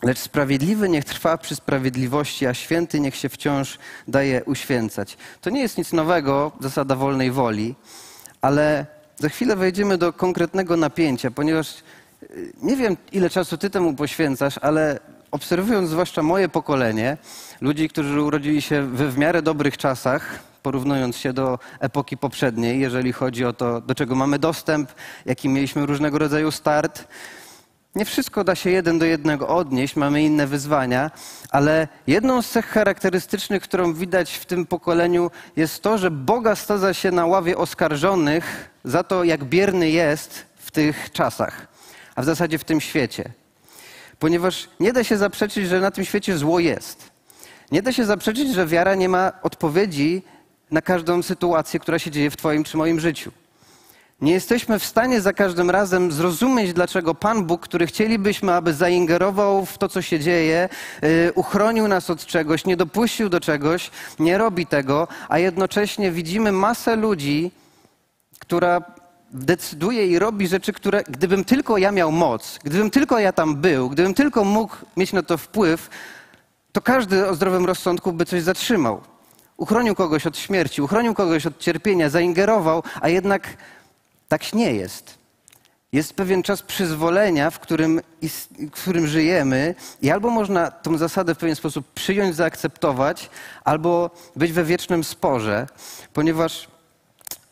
Lecz 0.06 0.20
sprawiedliwy 0.20 0.90
niech 0.90 1.06
trwa 1.06 1.38
przy 1.38 1.56
sprawiedliwości, 1.56 2.46
a 2.46 2.54
święty 2.54 3.00
niech 3.00 3.16
się 3.16 3.30
wciąż 3.30 3.78
daje 4.08 4.44
uświęcać. 4.44 5.18
To 5.42 5.50
nie 5.50 5.62
jest 5.62 5.78
nic 5.78 5.94
nowego, 5.94 6.52
zasada 6.60 6.96
wolnej 6.96 7.32
woli, 7.32 7.76
ale 8.42 8.86
za 9.18 9.30
chwilę 9.30 9.56
wejdziemy 9.56 9.98
do 9.98 10.14
konkretnego 10.14 10.78
napięcia, 10.78 11.32
ponieważ 11.32 11.84
y, 12.24 12.54
nie 12.62 12.76
wiem, 12.76 12.98
ile 13.12 13.30
czasu 13.30 13.58
ty 13.58 13.70
temu 13.70 13.94
poświęcasz, 13.94 14.58
ale 14.58 15.00
obserwując 15.32 15.90
zwłaszcza 15.90 16.24
moje 16.24 16.50
pokolenie, 16.50 17.18
ludzi, 17.62 17.90
którzy 17.90 18.22
urodzili 18.22 18.62
się 18.62 18.82
we 18.82 19.10
w 19.10 19.18
miarę 19.18 19.42
dobrych 19.42 19.78
czasach, 19.78 20.40
porównując 20.64 21.18
się 21.18 21.34
do 21.34 21.60
epoki 21.80 22.18
poprzedniej, 22.18 22.80
jeżeli 22.80 23.14
chodzi 23.14 23.46
o 23.46 23.54
to, 23.54 23.82
do 23.82 23.96
czego 23.96 24.16
mamy 24.16 24.40
dostęp, 24.40 24.92
jaki 25.26 25.50
mieliśmy 25.50 25.86
różnego 25.86 26.18
rodzaju 26.18 26.52
start, 26.52 27.08
nie 27.96 28.06
wszystko 28.06 28.44
da 28.44 28.56
się 28.56 28.70
jeden 28.70 29.00
do 29.00 29.06
jednego 29.06 29.48
odnieść, 29.48 29.96
mamy 29.96 30.24
inne 30.24 30.48
wyzwania, 30.48 31.12
ale 31.50 31.88
jedną 32.08 32.42
z 32.42 32.50
cech 32.50 32.66
charakterystycznych, 32.66 33.64
którą 33.64 33.94
widać 33.94 34.34
w 34.34 34.46
tym 34.46 34.66
pokoleniu, 34.66 35.32
jest 35.56 35.82
to, 35.84 35.98
że 35.98 36.12
Boga 36.12 36.56
stadza 36.56 36.94
się 36.94 37.12
na 37.12 37.26
ławie 37.26 37.58
oskarżonych 37.58 38.70
za 38.84 39.04
to, 39.04 39.24
jak 39.24 39.44
bierny 39.44 39.90
jest 39.90 40.46
w 40.58 40.72
tych 40.72 41.12
czasach, 41.12 41.68
a 42.16 42.22
w 42.22 42.26
zasadzie 42.26 42.58
w 42.58 42.64
tym 42.64 42.82
świecie. 42.82 43.32
Ponieważ 44.20 44.70
nie 44.80 44.94
da 44.94 45.04
się 45.04 45.18
zaprzeczyć, 45.18 45.68
że 45.68 45.80
na 45.80 45.92
tym 45.92 46.06
świecie 46.06 46.38
zło 46.38 46.60
jest. 46.60 47.10
Nie 47.72 47.82
da 47.82 47.92
się 47.92 48.06
zaprzeczyć, 48.06 48.54
że 48.54 48.68
wiara 48.68 48.96
nie 48.96 49.10
ma 49.10 49.32
odpowiedzi 49.42 50.22
na 50.72 50.82
każdą 50.82 51.24
sytuację, 51.24 51.80
która 51.80 52.00
się 52.00 52.12
dzieje 52.12 52.30
w 52.32 52.38
Twoim 52.38 52.64
czy 52.64 52.78
moim 52.78 53.00
życiu. 53.00 53.32
Nie 54.22 54.32
jesteśmy 54.34 54.80
w 54.80 54.86
stanie 54.86 55.22
za 55.22 55.34
każdym 55.34 55.70
razem 55.70 56.12
zrozumieć, 56.12 56.74
dlaczego 56.74 57.16
Pan 57.16 57.46
Bóg, 57.46 57.62
który 57.62 57.88
chcielibyśmy, 57.88 58.54
aby 58.54 58.74
zaingerował 58.74 59.66
w 59.66 59.78
to, 59.78 59.90
co 59.90 60.02
się 60.02 60.20
dzieje, 60.20 60.70
yy, 61.02 61.32
uchronił 61.36 61.88
nas 61.88 62.10
od 62.10 62.26
czegoś, 62.26 62.66
nie 62.66 62.78
dopuścił 62.78 63.30
do 63.30 63.40
czegoś, 63.40 63.92
nie 64.20 64.38
robi 64.38 64.66
tego, 64.66 65.08
a 65.30 65.40
jednocześnie 65.40 66.12
widzimy 66.12 66.52
masę 66.52 66.96
ludzi, 66.96 67.52
która 68.40 68.82
decyduje 69.32 70.08
i 70.08 70.20
robi 70.20 70.48
rzeczy, 70.48 70.74
które 70.74 71.04
gdybym 71.04 71.44
tylko 71.44 71.78
ja 71.78 71.92
miał 71.92 72.12
moc, 72.12 72.60
gdybym 72.64 72.92
tylko 72.92 73.20
ja 73.20 73.34
tam 73.34 73.56
był, 73.56 73.90
gdybym 73.90 74.14
tylko 74.14 74.44
mógł 74.44 74.76
mieć 74.98 75.14
na 75.14 75.24
to 75.24 75.38
wpływ, 75.38 75.90
to 76.72 76.82
każdy 76.82 77.28
o 77.28 77.36
zdrowym 77.36 77.66
rozsądku 77.66 78.14
by 78.14 78.26
coś 78.26 78.42
zatrzymał. 78.42 79.02
Uchronił 79.58 79.96
kogoś 79.96 80.28
od 80.28 80.38
śmierci, 80.38 80.82
uchronił 80.82 81.14
kogoś 81.14 81.46
od 81.46 81.60
cierpienia, 81.60 82.10
zaingerował, 82.10 82.84
a 83.02 83.10
jednak 83.10 83.58
tak 84.28 84.54
nie 84.54 84.74
jest. 84.74 85.18
Jest 85.92 86.14
pewien 86.14 86.44
czas 86.44 86.62
przyzwolenia, 86.62 87.50
w 87.50 87.60
którym, 87.60 88.02
w 88.76 88.82
którym 88.82 89.08
żyjemy, 89.08 89.76
i 90.02 90.12
albo 90.12 90.30
można 90.30 90.72
tą 90.72 90.98
zasadę 90.98 91.36
w 91.36 91.38
pewien 91.38 91.56
sposób 91.56 91.94
przyjąć, 91.94 92.36
zaakceptować, 92.36 93.30
albo 93.64 94.10
być 94.36 94.52
we 94.52 94.64
wiecznym 94.64 95.04
sporze, 95.04 95.68
ponieważ 96.14 96.68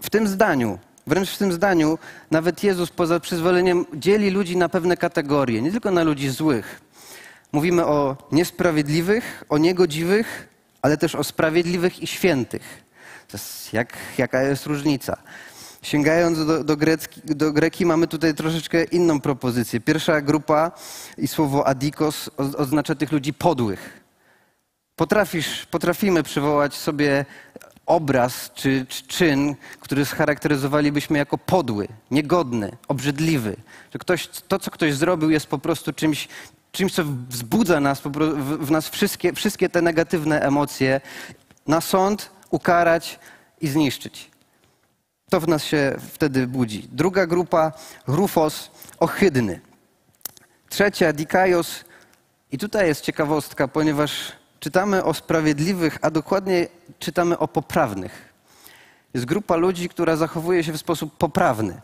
w 0.02 0.10
tym 0.10 0.28
zdaniu 0.28 0.80
Wręcz 1.08 1.30
w 1.30 1.38
tym 1.38 1.52
zdaniu 1.54 2.00
nawet 2.32 2.64
Jezus 2.64 2.90
poza 2.90 3.20
przyzwoleniem 3.20 3.86
dzieli 3.94 4.30
ludzi 4.30 4.58
na 4.58 4.70
pewne 4.70 4.98
kategorie, 4.98 5.62
nie 5.62 5.72
tylko 5.72 5.92
na 5.92 6.04
ludzi 6.04 6.30
złych. 6.30 6.82
Mówimy 7.52 7.86
o 7.86 8.18
niesprawiedliwych, 8.32 9.44
o 9.50 9.58
niegodziwych, 9.58 10.48
ale 10.82 10.98
też 10.98 11.16
o 11.16 11.24
sprawiedliwych 11.24 12.04
i 12.04 12.08
świętych. 12.08 12.84
To 13.28 13.38
jest 13.38 13.74
jak, 13.74 13.94
jaka 14.18 14.42
jest 14.42 14.66
różnica? 14.66 15.18
Sięgając 15.84 16.46
do, 16.46 16.64
do, 16.64 16.78
grecki, 16.78 17.22
do, 17.26 17.52
greki, 17.52 17.86
mamy 17.86 18.08
tutaj 18.08 18.34
troszeczkę 18.34 18.84
inną 18.84 19.22
propozycję. 19.22 19.80
Pierwsza 19.80 20.22
grupa 20.22 20.72
i 21.18 21.28
słowo 21.28 21.68
adikos 21.68 22.30
oznacza 22.38 22.96
tych 22.96 23.12
ludzi 23.12 23.34
podłych. 23.34 24.04
Potrafisz, 24.96 25.66
potrafimy 25.66 26.24
przywołać 26.24 26.76
sobie 26.76 27.26
obraz 27.86 28.52
czy, 28.54 28.86
czy, 28.90 29.08
czyn, 29.08 29.56
który 29.80 30.06
scharakteryzowalibyśmy 30.06 31.18
jako 31.18 31.38
podły, 31.38 31.88
niegodny, 32.12 32.78
obrzydliwy. 32.88 33.56
Że 33.94 34.00
ktoś, 34.00 34.28
to, 34.28 34.60
co 34.60 34.72
ktoś 34.72 34.94
zrobił, 34.94 35.30
jest 35.30 35.48
po 35.48 35.58
prostu 35.58 35.94
czymś, 35.94 36.28
czymś 36.72 36.94
co 36.94 37.04
wzbudza 37.30 37.80
nas, 37.80 38.02
w, 38.60 38.72
nas 38.72 38.90
wszystkie, 38.90 39.34
wszystkie 39.34 39.70
te 39.70 39.82
negatywne 39.82 40.42
emocje 40.42 41.02
na 41.68 41.82
sąd, 41.82 42.32
ukarać 42.50 43.20
i 43.62 43.68
zniszczyć. 43.68 44.33
To 45.34 45.40
w 45.40 45.48
nas 45.48 45.64
się 45.64 45.96
wtedy 46.14 46.48
budzi. 46.48 46.88
Druga 46.92 47.28
grupa, 47.28 47.72
Rufos, 48.08 48.72
ohydny. 49.00 49.62
Trzecia, 50.70 51.14
Dikaios. 51.14 51.86
I 52.52 52.58
tutaj 52.58 52.88
jest 52.88 53.02
ciekawostka, 53.02 53.68
ponieważ 53.68 54.32
czytamy 54.60 55.04
o 55.04 55.14
sprawiedliwych, 55.14 55.98
a 56.02 56.10
dokładnie 56.12 56.68
czytamy 57.00 57.38
o 57.38 57.48
poprawnych. 57.48 58.34
Jest 59.14 59.26
grupa 59.26 59.56
ludzi, 59.56 59.90
która 59.90 60.16
zachowuje 60.16 60.64
się 60.64 60.72
w 60.72 60.78
sposób 60.78 61.18
poprawny. 61.18 61.82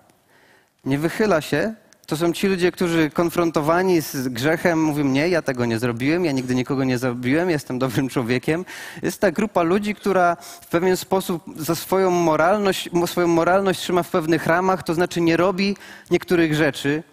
Nie 0.86 1.00
wychyla 1.00 1.42
się. 1.42 1.74
To 2.10 2.18
są 2.18 2.34
ci 2.34 2.48
ludzie, 2.48 2.72
którzy 2.72 3.10
konfrontowani 3.10 4.02
z 4.02 4.28
grzechem 4.28 4.84
mówią: 4.84 5.04
Nie, 5.04 5.30
ja 5.30 5.42
tego 5.42 5.66
nie 5.66 5.80
zrobiłem, 5.80 6.26
ja 6.26 6.32
nigdy 6.32 6.56
nikogo 6.56 6.84
nie 6.84 6.98
zabiłem, 6.98 7.50
jestem 7.50 7.80
dobrym 7.80 8.10
człowiekiem. 8.10 8.66
Jest 9.02 9.22
ta 9.22 9.32
grupa 9.32 9.62
ludzi, 9.62 9.96
która 9.96 10.38
w 10.62 10.68
pewien 10.68 10.98
sposób 10.98 11.44
za 11.56 11.76
swoją 11.76 12.12
moralność, 12.12 12.90
swoją 13.06 13.28
moralność 13.28 13.80
trzyma 13.80 14.04
w 14.04 14.10
pewnych 14.10 14.46
ramach, 14.46 14.84
to 14.84 14.94
znaczy 14.94 15.22
nie 15.22 15.38
robi 15.38 15.78
niektórych 16.12 16.56
rzeczy, 16.56 17.04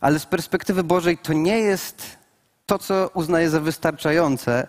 ale 0.00 0.18
z 0.18 0.26
perspektywy 0.26 0.84
Bożej 0.84 1.18
to 1.18 1.32
nie 1.32 1.58
jest 1.58 2.02
to, 2.66 2.78
co 2.78 3.10
uznaje 3.14 3.50
za 3.50 3.60
wystarczające, 3.60 4.66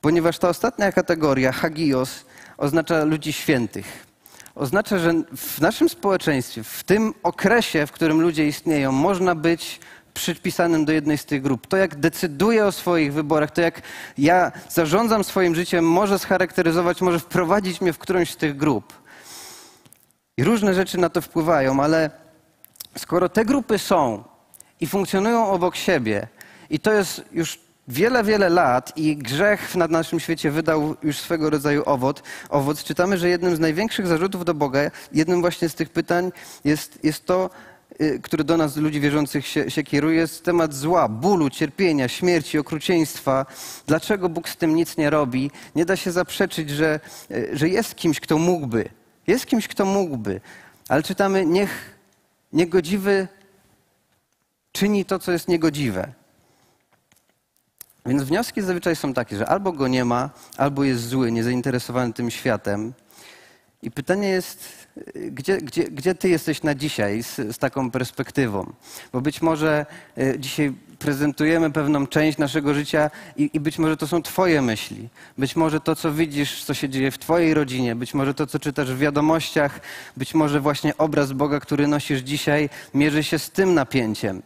ponieważ 0.00 0.38
ta 0.38 0.48
ostatnia 0.48 0.92
kategoria, 0.92 1.52
hagios, 1.52 2.24
oznacza 2.58 3.04
ludzi 3.04 3.32
świętych. 3.32 4.05
Oznacza, 4.56 4.98
że 4.98 5.12
w 5.36 5.60
naszym 5.60 5.88
społeczeństwie, 5.88 6.62
w 6.64 6.84
tym 6.84 7.14
okresie, 7.22 7.86
w 7.86 7.92
którym 7.92 8.20
ludzie 8.20 8.46
istnieją, 8.46 8.92
można 8.92 9.34
być 9.34 9.80
przypisanym 10.14 10.84
do 10.84 10.92
jednej 10.92 11.18
z 11.18 11.24
tych 11.24 11.42
grup. 11.42 11.66
To, 11.66 11.76
jak 11.76 11.96
decyduję 12.00 12.66
o 12.66 12.72
swoich 12.72 13.12
wyborach, 13.12 13.50
to 13.50 13.60
jak 13.60 13.82
ja 14.18 14.52
zarządzam 14.68 15.24
swoim 15.24 15.54
życiem, 15.54 15.88
może 15.88 16.18
scharakteryzować, 16.18 17.00
może 17.00 17.20
wprowadzić 17.20 17.80
mnie 17.80 17.92
w 17.92 17.98
którąś 17.98 18.30
z 18.30 18.36
tych 18.36 18.56
grup. 18.56 18.92
I 20.36 20.44
różne 20.44 20.74
rzeczy 20.74 20.98
na 20.98 21.08
to 21.08 21.20
wpływają, 21.20 21.82
ale 21.82 22.10
skoro 22.98 23.28
te 23.28 23.44
grupy 23.44 23.78
są 23.78 24.24
i 24.80 24.86
funkcjonują 24.86 25.50
obok 25.50 25.76
siebie, 25.76 26.28
i 26.70 26.80
to 26.80 26.92
jest 26.92 27.24
już 27.32 27.65
wiele, 27.88 28.24
wiele 28.24 28.48
lat 28.48 28.92
i 28.96 29.16
grzech 29.16 29.74
na 29.74 29.88
naszym 29.88 30.20
świecie 30.20 30.50
wydał 30.50 30.96
już 31.02 31.18
swego 31.18 31.50
rodzaju 31.50 31.82
owoc. 31.86 32.22
owoc. 32.48 32.84
Czytamy, 32.84 33.18
że 33.18 33.28
jednym 33.28 33.56
z 33.56 33.60
największych 33.60 34.06
zarzutów 34.06 34.44
do 34.44 34.54
Boga, 34.54 34.80
jednym 35.12 35.40
właśnie 35.40 35.68
z 35.68 35.74
tych 35.74 35.90
pytań 35.90 36.32
jest, 36.64 37.04
jest 37.04 37.24
to, 37.24 37.50
y, 38.00 38.20
który 38.22 38.44
do 38.44 38.56
nas, 38.56 38.76
ludzi 38.76 39.00
wierzących, 39.00 39.46
się, 39.46 39.70
się 39.70 39.82
kieruje, 39.82 40.18
jest 40.18 40.44
temat 40.44 40.74
zła, 40.74 41.08
bólu, 41.08 41.50
cierpienia, 41.50 42.08
śmierci, 42.08 42.58
okrucieństwa. 42.58 43.46
Dlaczego 43.86 44.28
Bóg 44.28 44.48
z 44.48 44.56
tym 44.56 44.74
nic 44.74 44.96
nie 44.96 45.10
robi? 45.10 45.50
Nie 45.74 45.84
da 45.84 45.96
się 45.96 46.12
zaprzeczyć, 46.12 46.70
że, 46.70 47.00
y, 47.30 47.50
że 47.52 47.68
jest 47.68 47.94
kimś, 47.94 48.20
kto 48.20 48.38
mógłby. 48.38 48.88
Jest 49.26 49.46
kimś, 49.46 49.68
kto 49.68 49.84
mógłby. 49.84 50.40
Ale 50.88 51.02
czytamy, 51.02 51.46
niech 51.46 51.96
niegodziwy 52.52 53.28
czyni 54.72 55.04
to, 55.04 55.18
co 55.18 55.32
jest 55.32 55.48
niegodziwe. 55.48 56.12
Więc 58.06 58.22
wnioski 58.22 58.62
zazwyczaj 58.62 58.96
są 58.96 59.14
takie, 59.14 59.36
że 59.36 59.48
albo 59.48 59.72
go 59.72 59.88
nie 59.88 60.04
ma, 60.04 60.30
albo 60.56 60.84
jest 60.84 61.08
zły, 61.08 61.32
niezainteresowany 61.32 62.12
tym 62.12 62.30
światem. 62.30 62.92
I 63.82 63.90
pytanie 63.90 64.28
jest, 64.28 64.68
gdzie, 65.30 65.58
gdzie, 65.58 65.84
gdzie 65.84 66.14
ty 66.14 66.28
jesteś 66.28 66.62
na 66.62 66.74
dzisiaj 66.74 67.22
z, 67.22 67.36
z 67.36 67.58
taką 67.58 67.90
perspektywą? 67.90 68.72
Bo 69.12 69.20
być 69.20 69.42
może 69.42 69.86
y, 70.18 70.36
dzisiaj 70.38 70.72
prezentujemy 70.98 71.70
pewną 71.70 72.06
część 72.06 72.38
naszego 72.38 72.74
życia 72.74 73.10
i, 73.36 73.50
i, 73.52 73.60
być 73.60 73.78
może 73.78 73.96
to 73.96 74.06
są 74.06 74.22
Twoje 74.22 74.62
myśli. 74.62 75.08
Być 75.38 75.56
może 75.56 75.80
to, 75.80 75.96
co 75.96 76.12
widzisz, 76.12 76.64
co 76.64 76.74
się 76.74 76.88
dzieje 76.88 77.10
w 77.10 77.18
Twojej 77.18 77.54
rodzinie, 77.54 77.94
być 77.96 78.14
może 78.14 78.34
to, 78.34 78.46
co 78.46 78.58
czytasz 78.58 78.92
w 78.92 78.98
wiadomościach, 78.98 79.80
być 80.16 80.34
może 80.34 80.60
właśnie 80.60 80.96
obraz 80.96 81.32
Boga, 81.32 81.60
który 81.60 81.88
nosisz 81.88 82.20
dzisiaj, 82.20 82.68
mierzy 82.94 83.24
się 83.24 83.38
z 83.38 83.50
tym 83.50 83.74
napięciem 83.74 84.42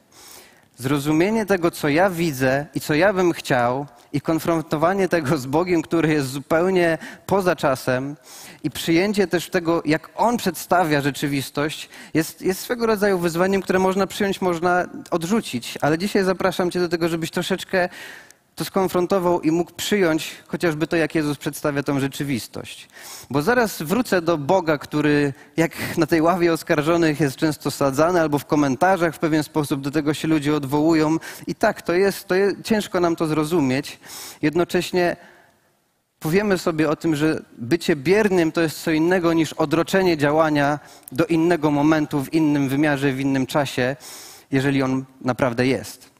zrozumienie 0.80 1.46
tego, 1.46 1.70
co 1.70 1.88
ja 1.88 2.10
widzę 2.10 2.66
i 2.74 2.80
co 2.80 2.94
ja 2.94 3.12
bym 3.12 3.32
chciał, 3.32 3.86
i 4.12 4.20
konfrontowanie 4.20 5.08
tego 5.08 5.38
z 5.38 5.46
Bogiem, 5.46 5.82
który 5.82 6.12
jest 6.12 6.28
zupełnie 6.28 6.98
poza 7.26 7.56
czasem, 7.56 8.16
i 8.62 8.70
przyjęcie 8.70 9.26
też 9.26 9.50
tego, 9.50 9.82
jak 9.84 10.10
On 10.14 10.36
przedstawia 10.36 11.00
rzeczywistość, 11.00 11.88
jest, 12.14 12.42
jest 12.42 12.60
swego 12.60 12.86
rodzaju 12.86 13.18
wyzwaniem, 13.18 13.62
które 13.62 13.78
można 13.78 14.06
przyjąć, 14.06 14.40
można 14.40 14.86
odrzucić. 15.10 15.78
Ale 15.80 15.98
dzisiaj 15.98 16.24
zapraszam 16.24 16.70
Cię 16.70 16.80
do 16.80 16.88
tego, 16.88 17.08
żebyś 17.08 17.30
troszeczkę 17.30 17.88
to 18.60 18.64
skonfrontował 18.64 19.40
i 19.40 19.50
mógł 19.50 19.72
przyjąć 19.72 20.36
chociażby 20.46 20.86
to, 20.86 20.96
jak 20.96 21.14
Jezus 21.14 21.38
przedstawia 21.38 21.82
tą 21.82 22.00
rzeczywistość. 22.00 22.88
Bo 23.30 23.42
zaraz 23.42 23.82
wrócę 23.82 24.22
do 24.22 24.38
Boga, 24.38 24.78
który 24.78 25.32
jak 25.56 25.98
na 25.98 26.06
tej 26.06 26.22
ławie 26.22 26.52
oskarżonych 26.52 27.20
jest 27.20 27.36
często 27.36 27.70
sadzany, 27.70 28.20
albo 28.20 28.38
w 28.38 28.44
komentarzach 28.44 29.14
w 29.14 29.18
pewien 29.18 29.42
sposób 29.42 29.80
do 29.80 29.90
tego 29.90 30.14
się 30.14 30.28
ludzie 30.28 30.54
odwołują. 30.54 31.16
I 31.46 31.54
tak, 31.54 31.82
to 31.82 31.92
jest, 31.92 32.28
to 32.28 32.34
jest 32.34 32.56
ciężko 32.64 33.00
nam 33.00 33.16
to 33.16 33.26
zrozumieć. 33.26 33.98
Jednocześnie 34.42 35.16
powiemy 36.18 36.58
sobie 36.58 36.90
o 36.90 36.96
tym, 36.96 37.16
że 37.16 37.42
bycie 37.58 37.96
biernym 37.96 38.52
to 38.52 38.60
jest 38.60 38.82
co 38.82 38.90
innego 38.90 39.32
niż 39.32 39.52
odroczenie 39.52 40.16
działania 40.16 40.78
do 41.12 41.26
innego 41.26 41.70
momentu, 41.70 42.24
w 42.24 42.32
innym 42.32 42.68
wymiarze, 42.68 43.12
w 43.12 43.20
innym 43.20 43.46
czasie, 43.46 43.96
jeżeli 44.50 44.82
on 44.82 45.04
naprawdę 45.20 45.66
jest 45.66 46.10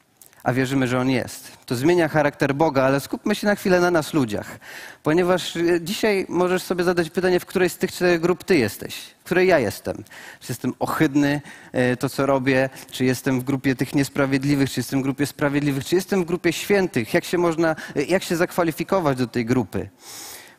a 0.43 0.53
wierzymy, 0.53 0.89
że 0.89 1.01
On 1.01 1.11
jest. 1.11 1.60
To 1.71 1.77
zmienia 1.77 2.09
charakter 2.09 2.55
Boga, 2.55 2.83
ale 2.83 3.01
skupmy 3.01 3.35
się 3.35 3.47
na 3.47 3.55
chwilę 3.55 3.81
na 3.81 3.91
nas 3.91 4.15
ludziach. 4.15 4.59
Ponieważ 5.03 5.57
e, 5.57 5.81
dzisiaj 5.81 6.27
możesz 6.29 6.63
sobie 6.63 6.85
zadać 6.85 7.11
pytanie, 7.11 7.41
w 7.41 7.47
której 7.47 7.71
z 7.71 7.79
tych 7.79 7.93
czterech 7.93 8.21
grup 8.21 8.45
Ty 8.45 8.59
jesteś, 8.59 8.95
w 9.21 9.25
której 9.25 9.49
ja 9.49 9.59
jestem. 9.59 9.97
Czy 10.41 10.53
jestem 10.53 10.75
ohydny, 10.79 11.41
e, 11.73 11.97
to 11.97 12.09
co 12.09 12.27
robię, 12.27 12.71
czy 12.91 13.05
jestem 13.05 13.41
w 13.41 13.45
grupie 13.45 13.77
tych 13.77 13.95
niesprawiedliwych, 13.95 14.71
czy 14.71 14.81
jestem 14.81 15.01
w 15.01 15.03
grupie 15.03 15.27
sprawiedliwych, 15.27 15.85
czy 15.85 15.95
jestem 15.95 16.23
w 16.23 16.27
grupie 16.27 16.53
świętych. 16.53 17.15
Jak 17.15 17.25
się 17.25 17.39
można, 17.39 17.77
e, 17.97 18.03
jak 18.03 18.23
się 18.23 18.37
zakwalifikować 18.37 19.19
do 19.19 19.27
tej 19.27 19.47
grupy? 19.47 19.89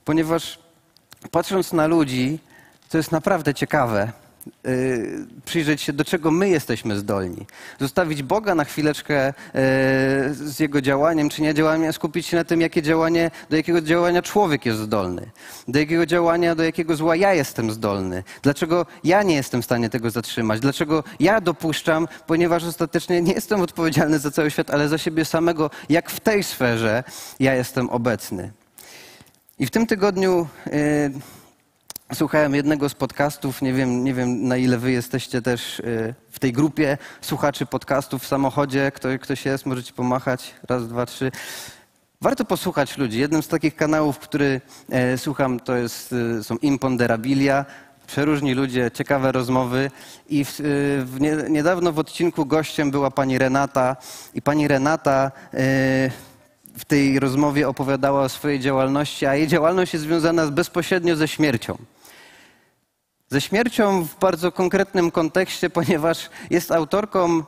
Ponieważ 0.06 0.60
patrząc 1.32 1.74
na 1.74 1.88
ludzi, 1.88 2.39
to 2.89 2.97
jest 2.97 3.12
naprawdę 3.12 3.54
ciekawe 3.54 4.12
przyjrzeć 5.45 5.82
się, 5.82 5.93
do 5.93 6.06
czego 6.06 6.32
my 6.32 6.49
jesteśmy 6.49 6.97
zdolni. 6.97 7.45
Zostawić 7.80 8.23
Boga 8.23 8.56
na 8.56 8.63
chwileczkę 8.63 9.30
y, 9.30 9.34
z 10.34 10.60
Jego 10.60 10.82
działaniem, 10.82 11.30
czy 11.30 11.41
nie 11.41 11.54
działaniem, 11.54 11.93
skupić 11.93 12.25
się 12.25 12.38
na 12.38 12.43
tym, 12.43 12.62
jakie 12.62 12.82
działanie, 12.82 13.32
do 13.49 13.56
jakiego 13.56 13.82
działania 13.82 14.21
człowiek 14.21 14.65
jest 14.65 14.80
zdolny. 14.80 15.32
Do 15.67 15.80
jakiego 15.80 16.06
działania, 16.06 16.56
do 16.56 16.63
jakiego 16.63 16.95
zła 16.95 17.15
ja 17.15 17.34
jestem 17.34 17.71
zdolny. 17.71 18.23
Dlaczego 18.41 18.86
ja 19.04 19.23
nie 19.23 19.36
jestem 19.36 19.62
w 19.62 19.65
stanie 19.65 19.89
tego 19.89 20.10
zatrzymać. 20.10 20.60
Dlaczego 20.60 21.04
ja 21.19 21.41
dopuszczam, 21.41 22.08
ponieważ 22.27 22.63
ostatecznie 22.63 23.21
nie 23.21 23.34
jestem 23.34 23.62
odpowiedzialny 23.62 24.19
za 24.19 24.32
cały 24.32 24.51
świat, 24.51 24.69
ale 24.69 24.89
za 24.89 24.97
siebie 24.97 25.25
samego, 25.25 25.69
jak 25.89 26.10
w 26.10 26.19
tej 26.19 26.43
sferze 26.43 27.04
ja 27.39 27.56
jestem 27.56 27.89
obecny. 27.89 28.51
I 29.60 29.65
w 29.65 29.71
tym 29.71 29.88
tygodniu... 29.88 30.47
Yy, 30.65 31.40
Słuchałem 32.13 32.56
jednego 32.56 32.89
z 32.89 32.93
podcastów, 32.93 33.62
nie 33.62 33.74
wiem, 33.74 34.04
nie 34.04 34.13
wiem 34.13 34.47
na 34.47 34.58
ile 34.58 34.78
wy 34.78 34.91
jesteście 34.91 35.41
też 35.41 35.80
y, 35.80 36.13
w 36.30 36.39
tej 36.39 36.54
grupie 36.54 36.97
słuchaczy 37.21 37.65
podcastów 37.65 38.24
w 38.24 38.28
samochodzie. 38.28 38.91
Kto, 38.91 39.10
ktoś 39.21 39.45
jest, 39.45 39.65
możecie 39.65 39.93
pomachać. 39.93 40.54
Raz, 40.69 40.88
dwa, 40.88 41.06
trzy. 41.06 41.32
Warto 42.21 42.45
posłuchać 42.45 42.97
ludzi. 42.97 43.19
Jednym 43.19 43.43
z 43.43 43.47
takich 43.47 43.76
kanałów, 43.76 44.19
który 44.19 44.62
e, 44.89 45.17
słucham, 45.17 45.60
to 45.60 45.76
jest, 45.76 46.15
e, 46.39 46.43
są 46.43 46.58
Imponderabilia. 46.58 47.65
Przeróżni 48.08 48.54
ludzie, 48.54 48.91
ciekawe 48.93 49.32
rozmowy. 49.32 49.91
I 50.30 50.45
w, 50.45 50.60
e, 50.60 50.63
w 51.06 51.15
nie, 51.19 51.38
niedawno 51.50 51.91
w 51.91 52.00
odcinku 52.00 52.45
gościem 52.45 52.91
była 52.91 53.12
pani 53.12 53.38
Renata. 53.38 53.95
I 54.34 54.41
pani 54.41 54.67
Renata 54.67 55.32
e, 55.54 56.12
w 56.78 56.86
tej 56.86 57.19
rozmowie 57.19 57.67
opowiadała 57.67 58.21
o 58.21 58.30
swojej 58.30 58.60
działalności, 58.60 59.26
a 59.26 59.36
jej 59.36 59.47
działalność 59.47 59.93
jest 59.93 60.06
związana 60.06 60.47
bezpośrednio 60.47 61.15
ze 61.15 61.28
śmiercią. 61.28 61.78
Ze 63.31 63.41
śmiercią 63.41 64.03
w 64.03 64.19
bardzo 64.19 64.51
konkretnym 64.51 65.11
kontekście, 65.11 65.69
ponieważ 65.79 66.29
jest 66.49 66.71
autorką, 66.71 67.43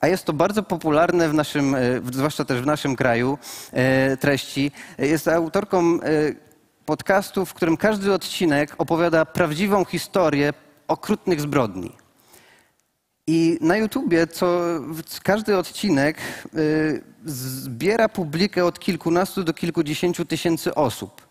a 0.00 0.08
jest 0.08 0.24
to 0.24 0.32
bardzo 0.32 0.62
popularne 0.62 1.28
w 1.28 1.34
naszym, 1.34 1.74
e, 1.74 1.80
zwłaszcza 2.12 2.44
też 2.44 2.60
w 2.60 2.66
naszym 2.66 2.96
kraju, 2.96 3.38
e, 3.72 4.16
treści. 4.16 4.72
Jest 4.98 5.28
autorką 5.28 5.78
e, 5.80 5.98
podcastu, 6.86 7.46
w 7.46 7.54
którym 7.54 7.76
każdy 7.76 8.12
odcinek 8.12 8.74
opowiada 8.78 9.24
prawdziwą 9.24 9.84
historię 9.84 10.52
okrutnych 10.88 11.40
zbrodni. 11.40 11.92
I 13.26 13.58
na 13.60 13.76
YouTubie 13.76 14.26
co, 14.26 14.60
każdy 15.22 15.58
odcinek 15.58 16.16
zbiera 17.24 18.08
publikę 18.08 18.64
od 18.64 18.78
kilkunastu 18.78 19.44
do 19.44 19.54
kilkudziesięciu 19.54 20.24
tysięcy 20.24 20.74
osób. 20.74 21.21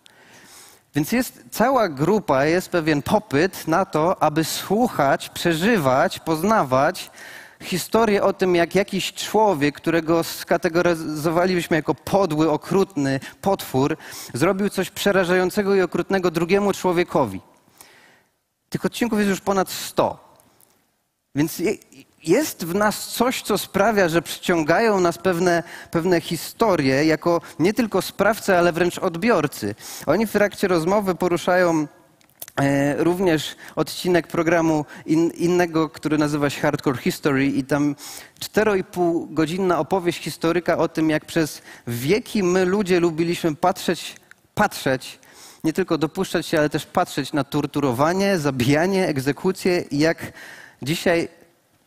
Więc 0.96 1.12
jest 1.12 1.44
cała 1.52 1.90
grupa, 1.90 2.46
jest 2.46 2.70
pewien 2.70 3.02
popyt 3.02 3.68
na 3.68 3.86
to, 3.86 4.24
aby 4.24 4.44
słuchać, 4.44 5.30
przeżywać, 5.30 6.20
poznawać 6.20 7.12
historię 7.62 8.24
o 8.24 8.34
tym, 8.34 8.56
jak 8.56 8.76
jakiś 8.76 9.14
człowiek, 9.14 9.76
którego 9.76 10.24
skategoryzowalibyśmy 10.24 11.76
jako 11.76 11.96
podły, 11.96 12.52
okrutny 12.52 13.20
potwór, 13.42 13.98
zrobił 14.34 14.70
coś 14.70 14.90
przerażającego 14.90 15.76
i 15.76 15.82
okrutnego 15.82 16.32
drugiemu 16.32 16.74
człowiekowi. 16.74 17.42
Tych 18.70 18.86
odcinków 18.86 19.20
jest 19.20 19.30
już 19.30 19.42
ponad 19.42 19.70
100. 19.70 20.32
Więc 21.36 21.62
jest 22.24 22.66
w 22.66 22.76
nas 22.76 23.08
coś, 23.08 23.42
co 23.42 23.58
sprawia, 23.58 24.10
że 24.10 24.22
przyciągają 24.22 25.00
nas 25.00 25.18
pewne, 25.18 25.64
pewne 25.92 26.22
historie 26.22 27.06
jako 27.06 27.42
nie 27.60 27.74
tylko 27.74 28.02
sprawcy, 28.02 28.58
ale 28.58 28.72
wręcz 28.72 28.98
odbiorcy. 28.98 29.76
Oni 30.06 30.28
w 30.28 30.32
trakcie 30.32 30.68
rozmowy 30.68 31.16
poruszają 31.16 31.88
e, 32.56 33.04
również 33.04 33.56
odcinek 33.76 34.28
programu 34.28 34.86
in, 35.06 35.32
innego, 35.32 35.90
który 35.90 36.18
nazywa 36.18 36.50
się 36.50 36.62
Hardcore 36.62 36.98
History 36.98 37.46
i 37.46 37.64
tam 37.64 37.96
4,5 38.40 39.34
godzinna 39.34 39.80
opowieść 39.80 40.24
historyka 40.24 40.78
o 40.78 40.88
tym, 40.88 41.10
jak 41.10 41.26
przez 41.26 41.62
wieki 41.88 42.44
my 42.44 42.66
ludzie 42.66 43.00
lubiliśmy 43.00 43.56
patrzeć, 43.56 44.16
patrzeć, 44.56 45.20
nie 45.64 45.74
tylko 45.74 45.98
dopuszczać 45.98 46.46
się, 46.46 46.60
ale 46.60 46.70
też 46.70 46.86
patrzeć 46.86 47.34
na 47.34 47.44
torturowanie, 47.44 48.40
zabijanie, 48.40 49.08
egzekucje 49.08 49.82
i 49.82 50.00
jak 50.00 50.32
dzisiaj 50.82 51.41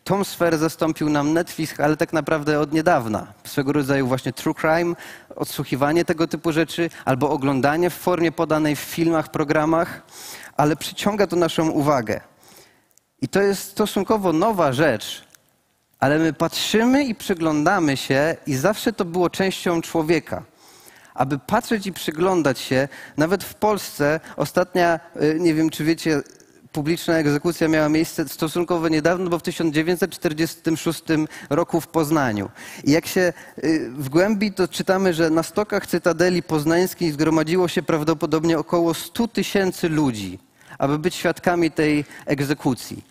tą 0.05 0.23
sferę 0.23 0.57
zastąpił 0.57 1.09
nam 1.09 1.33
Netflix, 1.33 1.79
ale 1.79 1.97
tak 1.97 2.13
naprawdę 2.13 2.59
od 2.59 2.73
niedawna. 2.73 3.33
Swego 3.43 3.73
rodzaju 3.73 4.07
właśnie 4.07 4.33
true 4.33 4.53
crime, 4.53 4.95
odsłuchiwanie 5.35 6.05
tego 6.05 6.27
typu 6.27 6.51
rzeczy 6.51 6.89
albo 7.05 7.29
oglądanie 7.29 7.89
w 7.89 7.93
formie 7.93 8.31
podanej 8.31 8.75
w 8.75 8.79
filmach, 8.79 9.31
programach, 9.31 10.01
ale 10.57 10.75
przyciąga 10.75 11.27
to 11.27 11.35
naszą 11.35 11.69
uwagę. 11.69 12.21
I 13.21 13.27
to 13.27 13.41
jest 13.41 13.61
stosunkowo 13.71 14.33
nowa 14.33 14.73
rzecz, 14.73 15.23
ale 15.99 16.19
my 16.19 16.33
patrzymy 16.33 17.03
i 17.03 17.15
przyglądamy 17.15 17.97
się 17.97 18.35
i 18.47 18.55
zawsze 18.55 18.93
to 18.93 19.05
było 19.05 19.29
częścią 19.29 19.81
człowieka. 19.81 20.43
Aby 21.13 21.39
patrzeć 21.39 21.87
i 21.87 21.93
przyglądać 21.93 22.59
się, 22.59 22.87
nawet 23.17 23.43
w 23.43 23.53
Polsce 23.53 24.19
ostatnia, 24.35 24.99
y, 25.21 25.37
nie 25.39 25.53
wiem 25.53 25.69
czy 25.69 25.83
wiecie, 25.83 26.21
publiczna 26.75 27.17
egzekucja 27.17 27.67
miała 27.67 27.89
miejsce 27.89 28.29
stosunkowo 28.29 28.89
niedawno, 28.89 29.29
bo 29.29 29.39
w 29.39 29.43
1946 29.43 31.03
roku 31.49 31.81
w 31.81 31.87
Poznaniu. 31.87 32.49
I 32.83 32.91
jak 32.91 33.05
się 33.05 33.33
y, 33.63 33.89
wgłębi, 33.91 34.51
to 34.51 34.67
czytamy, 34.67 35.13
że 35.13 35.29
na 35.29 35.43
stokach 35.43 35.87
Cytadeli 35.87 36.43
Poznańskiej 36.43 37.11
zgromadziło 37.11 37.67
się 37.67 37.83
prawdopodobnie 37.83 38.59
około 38.59 38.93
100 38.93 39.27
tysięcy 39.27 39.89
ludzi, 39.89 40.39
aby 40.77 40.99
być 40.99 41.15
świadkami 41.15 41.71
tej 41.71 42.05
egzekucji. 42.25 43.03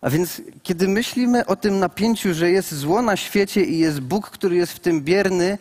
A 0.00 0.10
więc 0.10 0.42
kiedy 0.62 0.88
myślimy 0.88 1.46
o 1.46 1.56
tym 1.56 1.78
napięciu, 1.78 2.34
że 2.34 2.50
jest 2.50 2.74
zło 2.74 3.02
na 3.02 3.16
świecie 3.16 3.64
i 3.64 3.78
jest 3.78 4.00
Bóg, 4.00 4.30
który 4.30 4.56
jest 4.56 4.72
w 4.72 4.78
tym 4.78 5.00
bierny, 5.00 5.58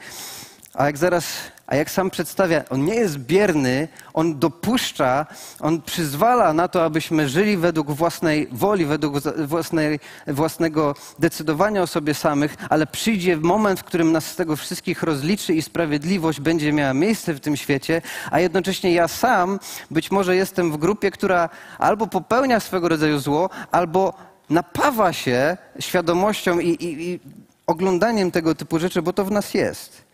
a 0.74 0.86
jak 0.86 0.98
zaraz 0.98 1.26
a 1.68 1.76
jak 1.76 1.92
sam 1.92 2.10
przedstawia, 2.10 2.64
on 2.70 2.86
nie 2.86 2.96
jest 2.96 3.18
bierny, 3.18 3.88
on 4.14 4.40
dopuszcza, 4.40 5.26
on 5.60 5.82
przyzwala 5.82 6.54
na 6.54 6.68
to, 6.68 6.86
abyśmy 6.86 7.30
żyli 7.30 7.58
według 7.58 7.92
własnej 7.92 8.48
woli, 8.52 8.86
według 8.86 9.16
własnej, 9.38 10.00
własnego 10.28 10.96
decydowania 11.20 11.82
o 11.82 11.88
sobie 11.88 12.14
samych, 12.14 12.56
ale 12.70 12.88
przyjdzie 12.88 13.38
moment, 13.38 13.80
w 13.80 13.84
którym 13.84 14.12
nas 14.12 14.26
z 14.26 14.36
tego 14.36 14.56
wszystkich 14.56 15.04
rozliczy 15.04 15.54
i 15.54 15.62
sprawiedliwość 15.62 16.40
będzie 16.40 16.74
miała 16.74 16.94
miejsce 16.94 17.34
w 17.34 17.40
tym 17.40 17.58
świecie, 17.58 18.02
a 18.32 18.40
jednocześnie 18.40 18.94
ja 18.94 19.08
sam 19.08 19.60
być 19.92 20.12
może 20.12 20.36
jestem 20.36 20.72
w 20.72 20.78
grupie, 20.78 21.12
która 21.12 21.50
albo 21.78 22.08
popełnia 22.08 22.60
swego 22.60 22.90
rodzaju 22.90 23.20
zło, 23.20 23.50
albo 23.72 24.14
napawa 24.50 25.14
się 25.14 25.58
świadomością 25.80 26.60
i, 26.60 26.70
i, 26.70 27.10
i 27.10 27.20
oglądaniem 27.68 28.32
tego 28.32 28.56
typu 28.56 28.80
rzeczy, 28.80 29.02
bo 29.02 29.14
to 29.14 29.26
w 29.26 29.32
nas 29.32 29.54
jest. 29.54 30.07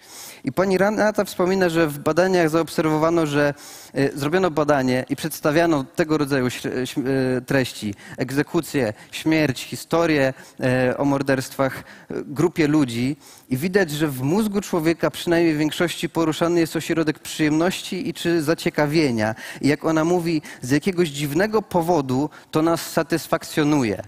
I 0.44 0.52
pani 0.52 0.78
Renata 0.78 1.26
wspomina, 1.26 1.70
że 1.70 1.88
w 1.88 2.00
badaniach 2.00 2.50
zaobserwowano, 2.50 3.26
że 3.26 3.54
e, 3.94 4.18
zrobiono 4.18 4.52
badanie 4.52 5.06
i 5.10 5.16
przedstawiano 5.16 5.84
tego 5.84 6.18
rodzaju 6.18 6.48
e, 6.48 7.42
treści, 7.42 7.96
egzekucje, 8.18 8.94
śmierć, 9.12 9.64
historie 9.64 10.34
e, 10.60 10.98
o 10.98 11.06
morderstwach 11.06 11.84
grupie 12.10 12.68
ludzi 12.68 13.18
i 13.50 13.58
widać, 13.58 13.92
że 13.92 14.08
w 14.08 14.22
mózgu 14.22 14.62
człowieka 14.62 15.12
przynajmniej 15.12 15.56
w 15.56 15.58
większości 15.58 16.10
poruszany 16.10 16.60
jest 16.60 16.76
ośrodek 16.76 17.20
przyjemności 17.20 18.10
i 18.10 18.14
czy 18.14 18.42
zaciekawienia. 18.42 19.36
I 19.62 19.68
jak 19.68 19.86
ona 19.86 20.06
mówi, 20.06 20.42
z 20.62 20.72
jakiegoś 20.72 21.10
dziwnego 21.10 21.62
powodu 21.62 22.30
to 22.52 22.62
nas 22.62 22.92
satysfakcjonuje. 22.92 24.04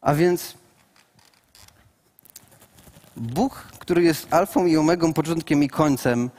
A 0.00 0.14
więc 0.14 0.54
Bóg, 3.16 3.64
który 3.84 4.02
jest 4.02 4.34
alfą 4.34 4.66
i 4.66 4.76
omegą, 4.76 5.12
początkiem 5.12 5.62
i 5.62 5.68
końcem, 5.68 6.30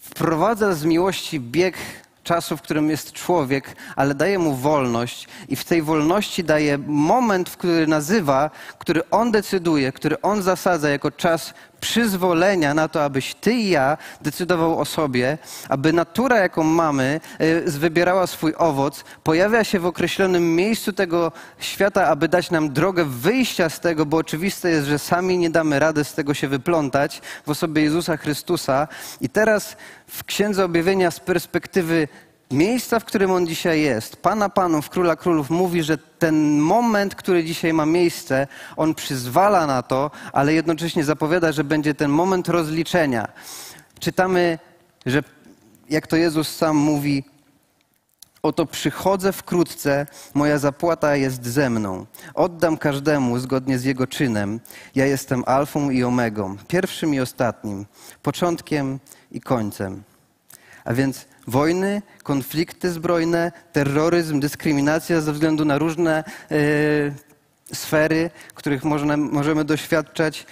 wprowadza 0.00 0.74
z 0.74 0.84
miłości 0.84 1.40
bieg 1.40 1.76
czasu, 2.24 2.56
w 2.56 2.62
którym 2.62 2.90
jest 2.90 3.12
człowiek, 3.12 3.76
ale 3.96 4.14
daje 4.14 4.38
mu 4.38 4.54
wolność 4.54 5.28
i 5.48 5.56
w 5.56 5.64
tej 5.64 5.82
wolności 5.82 6.44
daje 6.44 6.78
moment, 6.86 7.50
w 7.50 7.56
który 7.56 7.86
nazywa, 7.86 8.50
który 8.78 9.10
on 9.10 9.30
decyduje, 9.30 9.92
który 9.92 10.20
on 10.20 10.42
zasadza 10.42 10.88
jako 10.88 11.10
czas 11.10 11.54
przyzwolenia 11.80 12.74
na 12.74 12.88
to, 12.88 13.04
abyś 13.04 13.34
ty 13.34 13.52
i 13.52 13.70
ja 13.70 13.96
decydował 14.22 14.78
o 14.78 14.84
sobie, 14.84 15.38
aby 15.68 15.92
natura, 15.92 16.38
jaką 16.38 16.62
mamy, 16.62 17.20
y, 17.40 17.70
wybierała 17.70 18.26
swój 18.26 18.54
owoc, 18.58 19.04
pojawia 19.24 19.64
się 19.64 19.80
w 19.80 19.86
określonym 19.86 20.56
miejscu 20.56 20.92
tego 20.92 21.32
świata, 21.58 22.06
aby 22.06 22.28
dać 22.28 22.50
nam 22.50 22.72
drogę 22.72 23.04
wyjścia 23.04 23.68
z 23.68 23.80
tego, 23.80 24.06
bo 24.06 24.16
oczywiste 24.16 24.70
jest, 24.70 24.86
że 24.86 24.98
sami 24.98 25.38
nie 25.38 25.50
damy 25.50 25.78
rady 25.78 26.04
z 26.04 26.14
tego 26.14 26.34
się 26.34 26.48
wyplątać 26.48 27.20
w 27.46 27.50
osobie 27.50 27.82
Jezusa 27.82 28.16
Chrystusa. 28.16 28.88
I 29.20 29.28
teraz 29.28 29.76
w 30.06 30.24
Księdze 30.24 30.64
Objawienia 30.64 31.10
z 31.10 31.20
perspektywy 31.20 32.08
miejsca, 32.50 33.00
w 33.00 33.04
którym 33.04 33.30
on 33.30 33.46
dzisiaj 33.46 33.80
jest, 33.80 34.16
Pana 34.16 34.48
Panów, 34.48 34.90
Króla 34.90 35.16
Królów, 35.16 35.50
mówi, 35.50 35.82
że 35.82 35.98
ten 35.98 36.58
moment, 36.58 37.14
który 37.14 37.44
dzisiaj 37.44 37.72
ma 37.72 37.86
miejsce, 37.86 38.46
on 38.76 38.94
przyzwala 38.94 39.66
na 39.66 39.82
to, 39.82 40.10
ale 40.32 40.54
jednocześnie 40.54 41.04
zapowiada, 41.04 41.52
że 41.52 41.64
będzie 41.64 41.94
ten 41.94 42.10
moment 42.10 42.48
rozliczenia. 42.48 43.28
Czytamy, 43.98 44.58
że 45.06 45.22
jak 45.90 46.06
to 46.06 46.16
Jezus 46.16 46.56
sam 46.56 46.76
mówi, 46.76 47.24
Oto 48.42 48.66
przychodzę 48.66 49.32
wkrótce, 49.32 50.06
moja 50.34 50.58
zapłata 50.58 51.16
jest 51.16 51.46
ze 51.46 51.70
mną. 51.70 52.06
Oddam 52.34 52.76
każdemu 52.78 53.38
zgodnie 53.38 53.78
z 53.78 53.84
jego 53.84 54.06
czynem. 54.06 54.60
Ja 54.94 55.06
jestem 55.06 55.44
alfą 55.46 55.90
i 55.90 56.04
omegą, 56.04 56.56
pierwszym 56.68 57.14
i 57.14 57.20
ostatnim, 57.20 57.86
początkiem 58.22 58.98
i 59.30 59.40
końcem. 59.40 60.02
A 60.84 60.94
więc 60.94 61.26
wojny, 61.46 62.02
konflikty 62.22 62.90
zbrojne, 62.90 63.52
terroryzm, 63.72 64.40
dyskryminacja 64.40 65.20
ze 65.20 65.32
względu 65.32 65.64
na 65.64 65.78
różne 65.78 66.24
y, 66.52 67.12
sfery, 67.74 68.30
których 68.54 68.84
można, 68.84 69.16
możemy 69.16 69.64
doświadczać. 69.64 70.46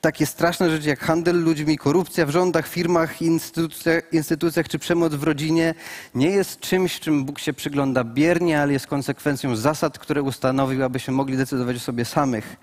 Takie 0.00 0.26
straszne 0.26 0.70
rzeczy 0.70 0.88
jak 0.88 1.00
handel 1.00 1.42
ludźmi, 1.42 1.78
korupcja 1.78 2.26
w 2.26 2.30
rządach, 2.30 2.68
firmach, 2.68 3.22
instytucjach, 3.22 4.12
instytucjach 4.12 4.68
czy 4.68 4.78
przemoc 4.78 5.14
w 5.14 5.22
rodzinie 5.22 5.74
nie 6.14 6.30
jest 6.30 6.60
czymś, 6.60 7.00
czym 7.00 7.24
Bóg 7.24 7.38
się 7.38 7.52
przygląda 7.52 8.04
biernie, 8.04 8.62
ale 8.62 8.72
jest 8.72 8.86
konsekwencją 8.86 9.56
zasad, 9.56 9.98
które 9.98 10.22
ustanowił, 10.22 10.84
abyśmy 10.84 11.14
mogli 11.14 11.36
decydować 11.36 11.76
o 11.76 11.80
sobie 11.80 12.04
samych. 12.04 12.56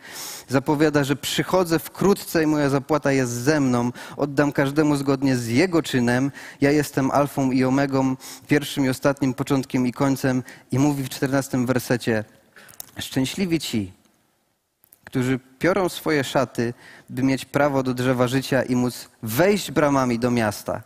Zapowiada, 0.48 1.04
że 1.04 1.16
przychodzę 1.16 1.80
wkrótce 1.80 2.44
i 2.44 2.48
moja 2.48 2.70
zapłata 2.70 3.12
jest 3.12 3.32
ze 3.32 3.60
mną. 3.60 3.92
Oddam 4.18 4.52
każdemu 4.52 4.96
zgodnie 4.96 5.36
z 5.36 5.48
jego 5.48 5.82
czynem. 5.82 6.32
Ja 6.62 6.72
jestem 6.72 7.12
alfą 7.12 7.52
i 7.52 7.64
omegą, 7.64 8.16
pierwszym 8.48 8.86
i 8.86 8.90
ostatnim, 8.90 9.34
początkiem 9.34 9.88
i 9.88 9.94
końcem. 9.94 10.44
I 10.72 10.80
mówi 10.80 11.04
w 11.04 11.10
czternastym 11.10 11.66
wersecie, 11.66 12.24
szczęśliwi 13.00 13.60
ci, 13.60 13.97
którzy 15.08 15.40
piorą 15.60 15.90
swoje 15.90 16.24
szaty, 16.24 16.74
by 17.10 17.24
mieć 17.24 17.46
prawo 17.46 17.84
do 17.84 17.94
drzewa 17.94 18.28
życia 18.28 18.64
i 18.64 18.76
móc 18.76 19.10
wejść 19.24 19.72
bramami 19.72 20.20
do 20.20 20.32
miasta. 20.32 20.84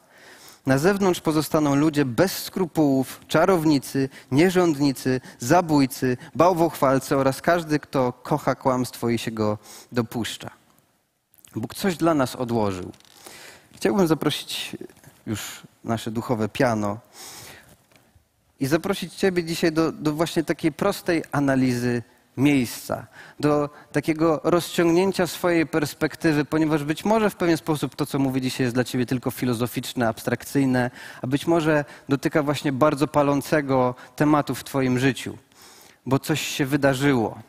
Na 0.65 0.77
zewnątrz 0.77 1.21
pozostaną 1.21 1.75
ludzie 1.75 2.05
bez 2.05 2.43
skrupułów, 2.43 3.21
czarownicy, 3.27 4.09
nierządnicy, 4.31 5.21
zabójcy, 5.39 6.17
bałwochwalcy 6.35 7.17
oraz 7.17 7.41
każdy, 7.41 7.79
kto 7.79 8.13
kocha 8.13 8.55
kłamstwo 8.55 9.09
i 9.09 9.17
się 9.17 9.31
go 9.31 9.57
dopuszcza. 9.91 10.49
Bóg 11.55 11.75
coś 11.75 11.97
dla 11.97 12.13
nas 12.13 12.35
odłożył. 12.35 12.91
Chciałbym 13.75 14.07
zaprosić 14.07 14.77
już 15.27 15.61
nasze 15.83 16.11
duchowe 16.11 16.49
piano 16.49 16.99
i 18.59 18.67
zaprosić 18.67 19.13
Ciebie 19.13 19.43
dzisiaj 19.43 19.71
do, 19.71 19.91
do 19.91 20.13
właśnie 20.13 20.43
takiej 20.43 20.71
prostej 20.71 21.23
analizy 21.31 22.03
miejsca, 22.37 23.07
do 23.39 23.69
takiego 23.91 24.41
rozciągnięcia 24.43 25.27
swojej 25.27 25.67
perspektywy, 25.67 26.45
ponieważ 26.45 26.83
być 26.83 27.05
może 27.05 27.29
w 27.29 27.35
pewien 27.35 27.57
sposób 27.57 27.95
to, 27.95 28.05
co 28.05 28.19
mówię 28.19 28.41
dzisiaj, 28.41 28.63
jest 28.63 28.75
dla 28.75 28.83
ciebie 28.83 29.05
tylko 29.05 29.31
filozoficzne, 29.31 30.07
abstrakcyjne, 30.07 30.91
a 31.21 31.27
być 31.27 31.47
może 31.47 31.85
dotyka 32.09 32.43
właśnie 32.43 32.71
bardzo 32.71 33.07
palącego 33.07 33.95
tematu 34.15 34.55
w 34.55 34.63
twoim 34.63 34.99
życiu, 34.99 35.37
bo 36.05 36.19
coś 36.19 36.41
się 36.41 36.65
wydarzyło. 36.65 37.39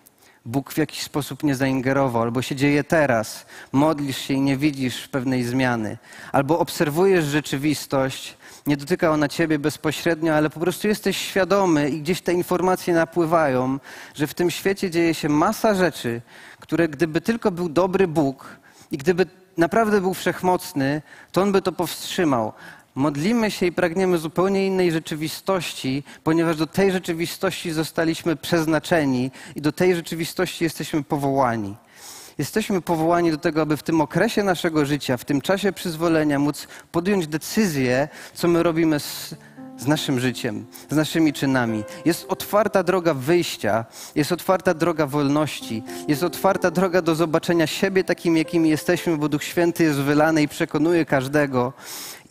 Bóg 0.44 0.72
w 0.72 0.78
jakiś 0.78 1.02
sposób 1.02 1.42
nie 1.42 1.54
zaingerował, 1.54 2.22
albo 2.22 2.42
się 2.42 2.56
dzieje 2.56 2.84
teraz, 2.84 3.46
modlisz 3.72 4.18
się 4.18 4.34
i 4.34 4.40
nie 4.40 4.56
widzisz 4.56 5.08
pewnej 5.08 5.44
zmiany, 5.44 5.98
albo 6.32 6.58
obserwujesz 6.58 7.24
rzeczywistość, 7.24 8.36
nie 8.66 8.76
dotyka 8.76 9.10
ona 9.10 9.28
ciebie 9.28 9.58
bezpośrednio, 9.58 10.34
ale 10.34 10.50
po 10.50 10.60
prostu 10.60 10.88
jesteś 10.88 11.16
świadomy 11.16 11.90
i 11.90 12.00
gdzieś 12.00 12.20
te 12.20 12.32
informacje 12.32 12.94
napływają, 12.94 13.78
że 14.14 14.26
w 14.26 14.34
tym 14.34 14.50
świecie 14.50 14.90
dzieje 14.90 15.14
się 15.14 15.28
masa 15.28 15.74
rzeczy, 15.74 16.20
które 16.60 16.88
gdyby 16.88 17.20
tylko 17.20 17.50
był 17.50 17.68
dobry 17.68 18.08
Bóg 18.08 18.56
i 18.90 18.98
gdyby 18.98 19.26
naprawdę 19.56 20.00
był 20.00 20.14
wszechmocny, 20.14 21.02
to 21.32 21.42
on 21.42 21.52
by 21.52 21.62
to 21.62 21.72
powstrzymał. 21.72 22.52
Modlimy 22.94 23.50
się 23.50 23.66
i 23.66 23.72
pragniemy 23.72 24.18
zupełnie 24.18 24.66
innej 24.66 24.92
rzeczywistości, 24.92 26.04
ponieważ 26.24 26.56
do 26.56 26.66
tej 26.66 26.92
rzeczywistości 26.92 27.72
zostaliśmy 27.72 28.36
przeznaczeni 28.36 29.30
i 29.56 29.60
do 29.60 29.72
tej 29.72 29.94
rzeczywistości 29.94 30.64
jesteśmy 30.64 31.02
powołani. 31.02 31.76
Jesteśmy 32.42 32.80
powołani 32.80 33.30
do 33.30 33.38
tego, 33.38 33.62
aby 33.62 33.76
w 33.76 33.82
tym 33.82 34.00
okresie 34.00 34.42
naszego 34.42 34.86
życia, 34.86 35.16
w 35.16 35.24
tym 35.24 35.40
czasie 35.40 35.72
przyzwolenia 35.72 36.38
móc 36.38 36.68
podjąć 36.92 37.26
decyzję, 37.26 38.08
co 38.34 38.48
my 38.48 38.62
robimy 38.62 39.00
z, 39.00 39.34
z 39.78 39.86
naszym 39.86 40.20
życiem, 40.20 40.66
z 40.90 40.96
naszymi 40.96 41.32
czynami. 41.32 41.84
Jest 42.04 42.26
otwarta 42.28 42.82
droga 42.82 43.14
wyjścia, 43.14 43.84
jest 44.14 44.32
otwarta 44.32 44.74
droga 44.74 45.06
wolności, 45.06 45.82
jest 46.08 46.22
otwarta 46.22 46.70
droga 46.70 47.02
do 47.02 47.14
zobaczenia 47.14 47.66
siebie 47.66 48.04
takim, 48.04 48.36
jakimi 48.36 48.68
jesteśmy, 48.68 49.16
bo 49.16 49.28
Duch 49.28 49.44
Święty 49.44 49.84
jest 49.84 49.98
wylany 49.98 50.42
i 50.42 50.48
przekonuje 50.48 51.04
każdego. 51.04 51.72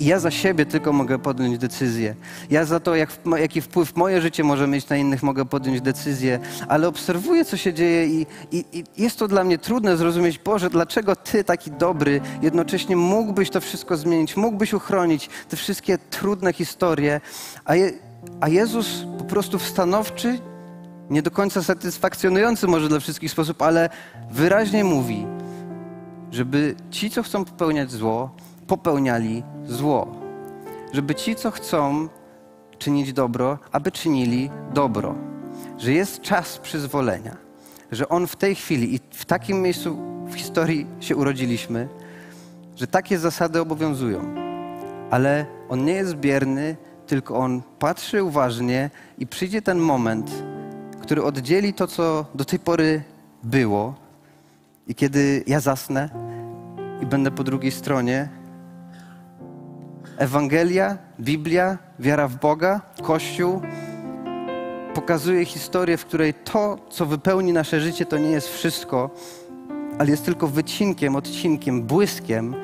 Ja 0.02 0.20
za 0.20 0.32
siebie 0.32 0.66
tylko 0.66 0.94
mogę 0.94 1.20
podjąć 1.20 1.58
decyzję. 1.58 2.16
Ja 2.50 2.66
za 2.66 2.80
to, 2.80 2.96
jak, 2.96 3.10
jaki 3.40 3.62
wpływ 3.62 3.96
moje 3.96 4.22
życie 4.22 4.44
może 4.44 4.68
mieć 4.68 4.90
na 4.90 4.98
innych, 4.98 5.24
mogę 5.24 5.46
podjąć 5.46 5.82
decyzję, 5.82 6.40
ale 6.68 6.88
obserwuję, 6.88 7.46
co 7.46 7.58
się 7.58 7.74
dzieje 7.74 8.08
i, 8.08 8.26
i, 8.52 8.66
i 8.74 8.84
jest 8.98 9.20
to 9.20 9.28
dla 9.28 9.44
mnie 9.44 9.58
trudne 9.58 9.98
zrozumieć, 9.98 10.40
Boże, 10.40 10.70
dlaczego 10.70 11.16
Ty 11.16 11.44
taki 11.44 11.72
dobry, 11.72 12.22
jednocześnie 12.42 12.96
mógłbyś 12.96 13.50
to 13.50 13.62
wszystko 13.62 13.98
zmienić, 13.98 14.38
mógłbyś 14.38 14.74
uchronić 14.74 15.30
te 15.50 15.58
wszystkie 15.58 15.98
trudne 15.98 16.54
historie, 16.54 17.22
a, 17.66 17.76
je, 17.76 17.92
a 18.42 18.50
Jezus 18.50 19.06
po 19.18 19.24
prostu 19.24 19.60
w 19.60 19.68
stanowczy, 19.68 20.40
nie 21.10 21.22
do 21.22 21.32
końca 21.32 21.64
satysfakcjonujący 21.64 22.68
może 22.68 22.90
dla 22.90 23.00
wszystkich 23.00 23.32
sposób, 23.32 23.62
ale 23.62 23.90
wyraźnie 24.32 24.84
mówi, 24.84 25.26
żeby 26.32 26.76
ci, 26.92 27.10
co 27.10 27.24
chcą 27.24 27.46
popełniać 27.46 27.92
zło, 27.92 28.36
popełniali 28.72 29.44
zło. 29.66 30.08
Żeby 30.94 31.16
ci, 31.16 31.36
co 31.36 31.52
chcą 31.52 32.08
czynić 32.78 33.14
dobro, 33.14 33.58
aby 33.72 33.92
czynili 33.92 34.50
dobro. 34.74 35.16
Że 35.78 35.92
jest 35.92 36.22
czas 36.22 36.58
przyzwolenia. 36.58 37.38
Że 37.92 38.10
On 38.10 38.28
w 38.28 38.36
tej 38.36 38.56
chwili 38.56 38.96
i 38.96 39.00
w 39.12 39.26
takim 39.26 39.62
miejscu 39.62 39.98
w 40.28 40.34
historii 40.34 40.88
się 41.00 41.16
urodziliśmy, 41.16 41.88
że 42.76 42.88
takie 42.88 43.20
zasady 43.20 43.62
obowiązują. 43.62 44.36
Ale 45.10 45.46
On 45.70 45.86
nie 45.86 45.94
jest 45.94 46.16
bierny, 46.16 46.76
tylko 47.08 47.38
On 47.38 47.62
patrzy 47.80 48.24
uważnie 48.24 48.90
i 49.18 49.28
przyjdzie 49.28 49.62
ten 49.62 49.80
moment, 49.80 50.32
który 51.02 51.24
oddzieli 51.24 51.74
to, 51.74 51.88
co 51.88 52.26
do 52.36 52.46
tej 52.46 52.60
pory 52.60 53.04
było. 53.44 53.96
I 54.88 54.96
kiedy 54.96 55.44
ja 55.48 55.60
zasnę 55.60 56.10
i 57.02 57.06
będę 57.06 57.32
po 57.32 57.44
drugiej 57.44 57.72
stronie, 57.72 58.41
Ewangelia, 60.18 60.98
Biblia, 61.20 61.78
wiara 62.00 62.28
w 62.28 62.36
Boga, 62.36 62.82
Kościół 63.04 63.62
pokazuje 64.94 65.46
historię, 65.46 65.98
w 65.98 66.06
której 66.06 66.34
to, 66.34 66.78
co 66.90 67.06
wypełni 67.06 67.54
nasze 67.54 67.82
życie, 67.82 68.06
to 68.06 68.18
nie 68.18 68.30
jest 68.30 68.48
wszystko, 68.48 69.10
ale 70.00 70.10
jest 70.10 70.26
tylko 70.26 70.48
wycinkiem, 70.48 71.16
odcinkiem, 71.16 71.84
błyskiem, 71.84 72.56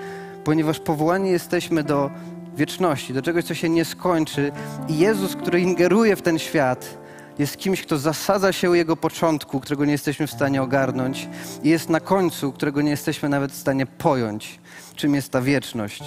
ponieważ 0.44 0.80
powołani 0.80 1.30
jesteśmy 1.30 1.84
do 1.84 2.12
wieczności, 2.56 3.14
do 3.14 3.22
czegoś, 3.22 3.46
co 3.46 3.54
się 3.54 3.70
nie 3.70 3.86
skończy. 3.86 4.52
I 4.88 4.98
Jezus, 4.98 5.36
który 5.36 5.62
ingeruje 5.62 6.16
w 6.16 6.22
ten 6.22 6.40
świat, 6.40 6.98
jest 7.40 7.58
kimś, 7.58 7.82
kto 7.82 7.98
zasadza 7.98 8.54
się 8.54 8.70
u 8.70 8.74
jego 8.74 8.98
początku, 8.98 9.60
którego 9.60 9.86
nie 9.86 9.92
jesteśmy 9.92 10.28
w 10.28 10.32
stanie 10.32 10.62
ogarnąć, 10.62 11.30
i 11.64 11.70
jest 11.70 11.90
na 11.90 12.00
końcu, 12.00 12.52
którego 12.52 12.82
nie 12.82 12.92
jesteśmy 12.92 13.30
nawet 13.30 13.52
w 13.52 13.58
stanie 13.58 13.86
pojąć, 13.86 14.60
czym 14.96 15.16
jest 15.16 15.32
ta 15.32 15.42
wieczność. 15.42 16.04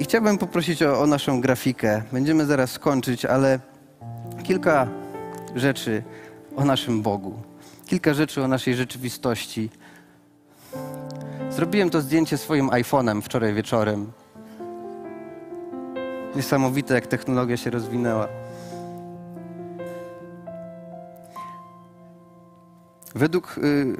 I 0.00 0.04
chciałbym 0.04 0.38
poprosić 0.38 0.82
o, 0.82 1.00
o 1.00 1.06
naszą 1.06 1.40
grafikę. 1.40 2.02
Będziemy 2.12 2.46
zaraz 2.46 2.70
skończyć, 2.70 3.24
ale 3.24 3.58
kilka 4.42 4.88
rzeczy 5.54 6.02
o 6.56 6.64
naszym 6.64 7.02
Bogu, 7.02 7.42
kilka 7.86 8.14
rzeczy 8.14 8.42
o 8.42 8.48
naszej 8.48 8.74
rzeczywistości. 8.74 9.70
Zrobiłem 11.50 11.90
to 11.90 12.00
zdjęcie 12.00 12.38
swoim 12.38 12.68
iPhone'em 12.68 13.22
wczoraj 13.22 13.54
wieczorem. 13.54 14.12
Niesamowite, 16.36 16.94
jak 16.94 17.06
technologia 17.06 17.56
się 17.56 17.70
rozwinęła. 17.70 18.28
Według 23.14 23.58
y, 23.58 23.96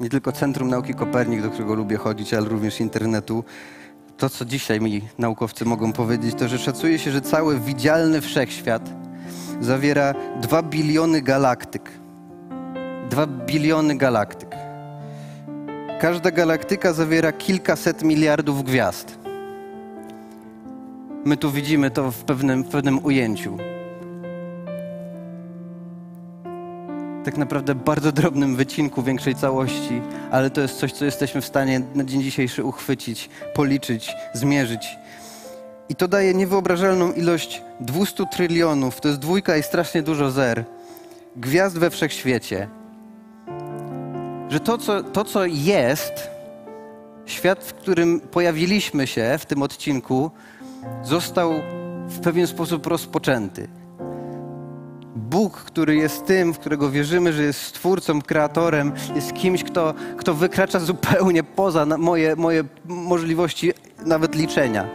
nie 0.00 0.08
tylko 0.08 0.32
Centrum 0.32 0.68
Nauki 0.68 0.94
Kopernik, 0.94 1.42
do 1.42 1.50
którego 1.50 1.74
lubię 1.74 1.96
chodzić, 1.96 2.34
ale 2.34 2.48
również 2.48 2.80
internetu, 2.80 3.44
to, 4.20 4.30
co 4.30 4.44
dzisiaj 4.44 4.80
mi 4.80 5.02
naukowcy 5.18 5.64
mogą 5.64 5.92
powiedzieć, 5.92 6.34
to 6.34 6.48
że 6.48 6.58
szacuje 6.58 6.98
się, 6.98 7.10
że 7.10 7.20
cały 7.20 7.60
widzialny 7.60 8.20
wszechświat 8.20 8.90
zawiera 9.60 10.14
2 10.40 10.62
biliony 10.62 11.22
galaktyk. 11.22 11.90
2 13.10 13.26
biliony 13.26 13.96
galaktyk. 13.96 14.50
Każda 16.00 16.30
galaktyka 16.30 16.92
zawiera 16.92 17.32
kilkaset 17.32 18.02
miliardów 18.02 18.64
gwiazd. 18.64 19.18
My 21.24 21.36
tu 21.36 21.50
widzimy 21.50 21.90
to 21.90 22.10
w 22.10 22.24
pewnym, 22.24 22.62
w 22.62 22.68
pewnym 22.68 23.04
ujęciu. 23.04 23.69
Tak 27.24 27.36
naprawdę 27.36 27.74
bardzo 27.74 28.12
drobnym 28.12 28.56
wycinku 28.56 29.02
większej 29.02 29.34
całości, 29.34 30.00
ale 30.30 30.50
to 30.50 30.60
jest 30.60 30.78
coś, 30.78 30.92
co 30.92 31.04
jesteśmy 31.04 31.40
w 31.40 31.46
stanie 31.46 31.80
na 31.94 32.04
dzień 32.04 32.22
dzisiejszy 32.22 32.64
uchwycić, 32.64 33.30
policzyć, 33.54 34.12
zmierzyć. 34.32 34.98
I 35.88 35.94
to 35.94 36.08
daje 36.08 36.34
niewyobrażalną 36.34 37.12
ilość 37.12 37.62
200 37.80 38.26
trylionów, 38.26 39.00
to 39.00 39.08
jest 39.08 39.20
dwójka 39.20 39.56
i 39.56 39.62
strasznie 39.62 40.02
dużo 40.02 40.30
zer, 40.30 40.64
gwiazd 41.36 41.78
we 41.78 41.90
wszechświecie. 41.90 42.68
Że 44.48 44.60
to 44.60 44.78
co, 44.78 45.02
to, 45.02 45.24
co 45.24 45.46
jest, 45.46 46.30
świat, 47.26 47.64
w 47.64 47.74
którym 47.74 48.20
pojawiliśmy 48.20 49.06
się 49.06 49.38
w 49.38 49.46
tym 49.46 49.62
odcinku, 49.62 50.30
został 51.02 51.52
w 52.08 52.20
pewien 52.20 52.46
sposób 52.46 52.86
rozpoczęty. 52.86 53.79
Bóg, 55.16 55.56
który 55.56 55.96
jest 55.96 56.26
tym, 56.26 56.54
w 56.54 56.58
którego 56.58 56.90
wierzymy, 56.90 57.32
że 57.32 57.42
jest 57.42 57.62
stwórcą, 57.62 58.22
kreatorem, 58.22 58.92
jest 59.14 59.32
kimś, 59.32 59.64
kto, 59.64 59.94
kto 60.16 60.34
wykracza 60.34 60.80
zupełnie 60.80 61.42
poza 61.42 61.86
moje, 61.86 62.36
moje 62.36 62.64
możliwości 62.84 63.72
nawet 64.06 64.34
liczenia. 64.34 64.88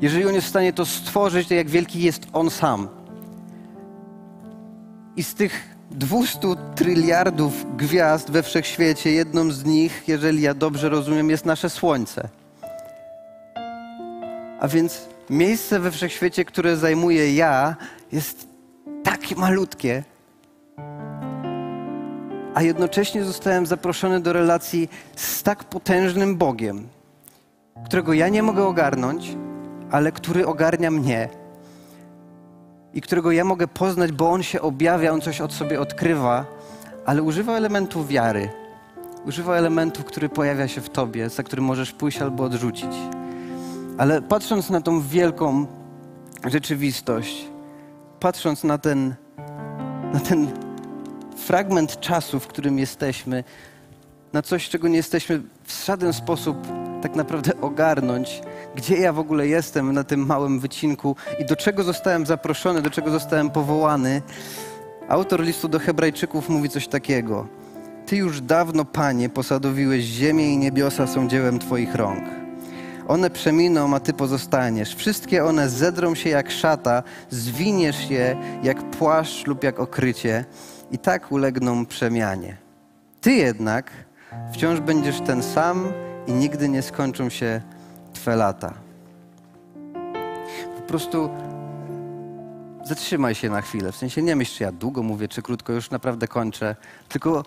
Jeżeli 0.00 0.26
On 0.26 0.34
jest 0.34 0.46
w 0.46 0.50
stanie 0.50 0.72
to 0.72 0.86
stworzyć, 0.86 1.48
to 1.48 1.54
jak 1.54 1.68
wielki 1.68 2.02
jest 2.02 2.26
On 2.32 2.50
sam. 2.50 2.88
I 5.16 5.22
z 5.22 5.34
tych 5.34 5.76
200 5.90 6.38
tryliardów 6.74 7.76
gwiazd 7.76 8.30
we 8.30 8.42
wszechświecie, 8.42 9.12
jedną 9.12 9.50
z 9.50 9.64
nich, 9.64 10.04
jeżeli 10.08 10.42
ja 10.42 10.54
dobrze 10.54 10.88
rozumiem, 10.88 11.30
jest 11.30 11.46
nasze 11.46 11.70
Słońce. 11.70 12.28
A 14.60 14.68
więc 14.68 15.08
miejsce 15.30 15.80
we 15.80 15.90
wszechświecie, 15.90 16.44
które 16.44 16.76
zajmuję 16.76 17.34
ja, 17.34 17.76
jest 18.12 18.48
takie 19.02 19.36
malutkie, 19.36 20.04
a 22.54 22.62
jednocześnie 22.62 23.24
zostałem 23.24 23.66
zaproszony 23.66 24.20
do 24.20 24.32
relacji 24.32 24.88
z 25.16 25.42
tak 25.42 25.64
potężnym 25.64 26.36
Bogiem, 26.36 26.88
którego 27.84 28.12
ja 28.12 28.28
nie 28.28 28.42
mogę 28.42 28.64
ogarnąć, 28.64 29.36
ale 29.90 30.12
który 30.12 30.46
ogarnia 30.46 30.90
mnie 30.90 31.28
i 32.94 33.00
którego 33.00 33.32
ja 33.32 33.44
mogę 33.44 33.68
poznać, 33.68 34.12
bo 34.12 34.30
on 34.30 34.42
się 34.42 34.60
objawia, 34.60 35.12
on 35.12 35.20
coś 35.20 35.40
od 35.40 35.52
sobie 35.52 35.80
odkrywa, 35.80 36.46
ale 37.06 37.22
używa 37.22 37.56
elementu 37.56 38.04
wiary. 38.04 38.50
Używa 39.26 39.56
elementu, 39.56 40.04
który 40.04 40.28
pojawia 40.28 40.68
się 40.68 40.80
w 40.80 40.88
tobie, 40.88 41.28
za 41.28 41.42
którym 41.42 41.64
możesz 41.64 41.92
pójść 41.92 42.22
albo 42.22 42.44
odrzucić. 42.44 42.90
Ale 43.98 44.22
patrząc 44.22 44.70
na 44.70 44.80
tą 44.80 45.00
wielką 45.00 45.66
rzeczywistość, 46.44 47.51
patrząc 48.22 48.64
na 48.64 48.78
ten, 48.78 49.14
na 50.12 50.20
ten 50.20 50.48
fragment 51.36 52.00
czasu, 52.00 52.40
w 52.40 52.46
którym 52.46 52.78
jesteśmy, 52.78 53.44
na 54.32 54.42
coś, 54.42 54.68
czego 54.68 54.88
nie 54.88 54.96
jesteśmy 54.96 55.42
w 55.64 55.84
żaden 55.86 56.12
sposób 56.12 56.56
tak 57.02 57.16
naprawdę 57.16 57.60
ogarnąć, 57.60 58.42
gdzie 58.74 58.96
ja 58.96 59.12
w 59.12 59.18
ogóle 59.18 59.46
jestem 59.46 59.92
na 59.92 60.04
tym 60.04 60.26
małym 60.26 60.60
wycinku 60.60 61.16
i 61.38 61.44
do 61.44 61.56
czego 61.56 61.82
zostałem 61.82 62.26
zaproszony, 62.26 62.82
do 62.82 62.90
czego 62.90 63.10
zostałem 63.10 63.50
powołany. 63.50 64.22
Autor 65.08 65.40
listu 65.40 65.68
do 65.68 65.78
Hebrajczyków 65.78 66.48
mówi 66.48 66.68
coś 66.68 66.88
takiego. 66.88 67.46
Ty 68.06 68.16
już 68.16 68.40
dawno, 68.40 68.84
Panie, 68.84 69.28
posadowiłeś 69.28 70.04
ziemię 70.04 70.52
i 70.54 70.58
niebiosa 70.58 71.06
są 71.06 71.28
dziełem 71.28 71.58
Twoich 71.58 71.94
rąk. 71.94 72.41
One 73.08 73.30
przeminą, 73.30 73.94
a 73.94 74.00
Ty 74.00 74.12
pozostaniesz. 74.12 74.94
Wszystkie 74.94 75.44
one 75.44 75.68
zedrą 75.68 76.14
się 76.14 76.30
jak 76.30 76.50
szata, 76.50 77.02
zwiniesz 77.30 78.10
je 78.10 78.36
jak 78.62 78.90
płaszcz 78.90 79.46
lub 79.46 79.64
jak 79.64 79.80
okrycie 79.80 80.44
i 80.90 80.98
tak 80.98 81.32
ulegną 81.32 81.86
przemianie. 81.86 82.56
Ty 83.20 83.32
jednak 83.32 83.90
wciąż 84.52 84.80
będziesz 84.80 85.20
ten 85.20 85.42
sam 85.42 85.92
i 86.26 86.32
nigdy 86.32 86.68
nie 86.68 86.82
skończą 86.82 87.28
się 87.28 87.60
Twe 88.12 88.36
lata. 88.36 88.74
Po 90.76 90.82
prostu 90.88 91.30
zatrzymaj 92.84 93.34
się 93.34 93.50
na 93.50 93.60
chwilę. 93.60 93.92
W 93.92 93.96
sensie 93.96 94.22
nie 94.22 94.36
myśl, 94.36 94.56
czy 94.56 94.64
ja 94.64 94.72
długo 94.72 95.02
mówię, 95.02 95.28
czy 95.28 95.42
krótko, 95.42 95.72
już 95.72 95.90
naprawdę 95.90 96.28
kończę. 96.28 96.76
Tylko 97.08 97.44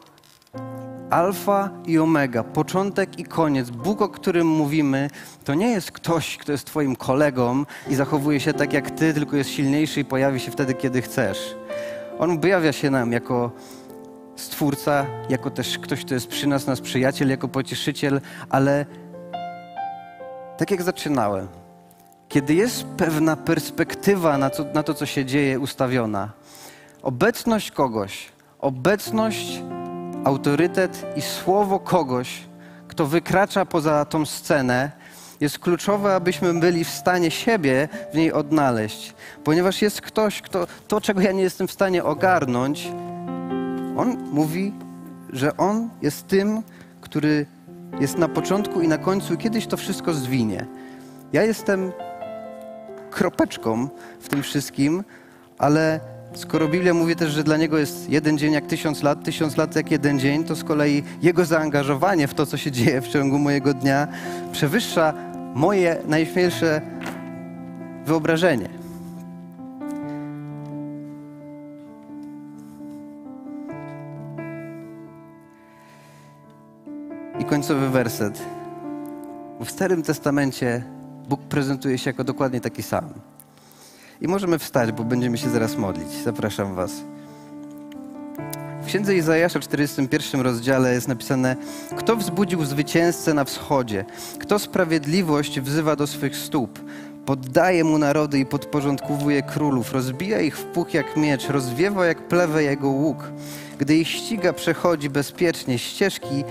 Alfa 1.09 1.69
i 1.85 1.99
Omega, 1.99 2.43
początek 2.43 3.19
i 3.19 3.23
koniec, 3.23 3.69
Bóg, 3.69 4.01
o 4.01 4.09
którym 4.09 4.47
mówimy, 4.47 5.09
to 5.43 5.53
nie 5.53 5.69
jest 5.69 5.91
ktoś, 5.91 6.37
kto 6.37 6.51
jest 6.51 6.65
Twoim 6.65 6.95
kolegą 6.95 7.65
i 7.87 7.95
zachowuje 7.95 8.39
się 8.39 8.53
tak 8.53 8.73
jak 8.73 8.91
Ty, 8.91 9.13
tylko 9.13 9.35
jest 9.35 9.49
silniejszy 9.49 9.99
i 9.99 10.05
pojawi 10.05 10.39
się 10.39 10.51
wtedy, 10.51 10.73
kiedy 10.73 11.01
chcesz. 11.01 11.55
On 12.19 12.31
objawia 12.31 12.71
się 12.71 12.89
nam 12.89 13.11
jako 13.11 13.51
Stwórca, 14.35 15.05
jako 15.29 15.51
też 15.51 15.77
ktoś, 15.77 16.05
kto 16.05 16.13
jest 16.13 16.27
przy 16.27 16.47
nas, 16.47 16.67
nasz 16.67 16.81
przyjaciel, 16.81 17.29
jako 17.29 17.47
pocieszyciel, 17.47 18.21
ale 18.49 18.85
tak 20.57 20.71
jak 20.71 20.83
zaczynałem, 20.83 21.47
kiedy 22.29 22.53
jest 22.53 22.83
pewna 22.83 23.35
perspektywa 23.35 24.37
na 24.37 24.49
to, 24.49 24.65
na 24.73 24.83
to 24.83 24.93
co 24.93 25.05
się 25.05 25.25
dzieje, 25.25 25.59
ustawiona, 25.59 26.31
obecność 27.01 27.71
kogoś, 27.71 28.31
obecność, 28.59 29.61
autorytet 30.25 31.05
i 31.15 31.21
słowo 31.21 31.79
kogoś, 31.79 32.41
kto 32.87 33.05
wykracza 33.05 33.65
poza 33.65 34.05
tą 34.05 34.25
scenę, 34.25 34.91
jest 35.39 35.59
kluczowe, 35.59 36.15
abyśmy 36.15 36.53
byli 36.53 36.83
w 36.83 36.89
stanie 36.89 37.31
siebie 37.31 37.89
w 38.13 38.15
niej 38.17 38.33
odnaleźć, 38.33 39.13
ponieważ 39.43 39.81
jest 39.81 40.01
ktoś, 40.01 40.41
kto 40.41 40.67
to, 40.87 41.01
czego 41.01 41.21
ja 41.21 41.31
nie 41.31 41.41
jestem 41.41 41.67
w 41.67 41.71
stanie 41.71 42.03
ogarnąć, 42.03 42.91
on 43.97 44.17
mówi, 44.31 44.73
że 45.29 45.57
on 45.57 45.89
jest 46.01 46.27
tym, 46.27 46.61
który 47.01 47.45
jest 47.99 48.17
na 48.17 48.27
początku 48.27 48.81
i 48.81 48.87
na 48.87 48.97
końcu 48.97 49.37
kiedyś 49.37 49.67
to 49.67 49.77
wszystko 49.77 50.13
zwinie. 50.13 50.65
Ja 51.33 51.43
jestem 51.43 51.91
kropeczką 53.11 53.89
w 54.19 54.29
tym 54.29 54.43
wszystkim, 54.43 55.03
ale 55.57 55.99
skoro 56.35 56.67
Biblia 56.67 56.93
mówi 56.93 57.15
też, 57.15 57.31
że 57.31 57.43
dla 57.43 57.57
niego 57.57 57.77
jest 57.77 58.09
jeden 58.09 58.37
dzień 58.37 58.53
jak 58.53 58.65
tysiąc 58.65 59.03
lat, 59.03 59.23
tysiąc 59.23 59.57
lat 59.57 59.75
jak 59.75 59.91
jeden 59.91 60.19
dzień, 60.19 60.43
to 60.43 60.55
z 60.55 60.63
kolei 60.63 61.03
jego 61.21 61.45
zaangażowanie 61.45 62.27
w 62.27 62.33
to, 62.33 62.45
co 62.45 62.57
się 62.57 62.71
dzieje 62.71 63.01
w 63.01 63.07
ciągu 63.07 63.39
mojego 63.39 63.73
dnia, 63.73 64.07
przewyższa 64.51 65.13
moje 65.55 65.97
najśmielsze 66.07 66.81
wyobrażenie. 68.05 68.69
I 77.39 77.45
końcowy 77.45 77.89
werset. 77.89 78.41
W 79.59 79.71
Starym 79.71 80.03
Testamencie 80.03 80.83
Bóg 81.29 81.41
prezentuje 81.41 81.97
się 81.97 82.09
jako 82.09 82.23
dokładnie 82.23 82.61
taki 82.61 82.83
sam. 82.83 83.34
I 84.21 84.27
możemy 84.27 84.59
wstać, 84.59 84.91
bo 84.91 85.03
będziemy 85.03 85.37
się 85.37 85.49
zaraz 85.49 85.77
modlić. 85.77 86.07
Zapraszam 86.23 86.75
Was. 86.75 86.91
W 88.83 88.87
księdze 88.87 89.15
Izajasza, 89.15 89.59
41 89.59 90.41
rozdziale 90.41 90.93
jest 90.93 91.07
napisane: 91.07 91.55
Kto 91.97 92.15
wzbudził 92.15 92.65
zwycięzcę 92.65 93.33
na 93.33 93.43
wschodzie? 93.43 94.05
Kto 94.39 94.59
sprawiedliwość 94.59 95.59
wzywa 95.59 95.95
do 95.95 96.07
swych 96.07 96.37
stóp? 96.37 96.79
Poddaje 97.25 97.83
mu 97.83 97.97
narody 97.97 98.39
i 98.39 98.45
podporządkowuje 98.45 99.43
królów, 99.43 99.93
rozbija 99.93 100.41
ich 100.41 100.57
w 100.57 100.63
puch 100.63 100.93
jak 100.93 101.17
miecz, 101.17 101.47
rozwiewa 101.49 102.05
jak 102.05 102.27
plewę 102.27 102.63
jego 102.63 102.89
łuk. 102.89 103.31
Gdy 103.77 103.95
ich 103.95 104.07
ściga, 104.07 104.53
przechodzi 104.53 105.09
bezpiecznie, 105.09 105.79
ścieżki 105.79 106.43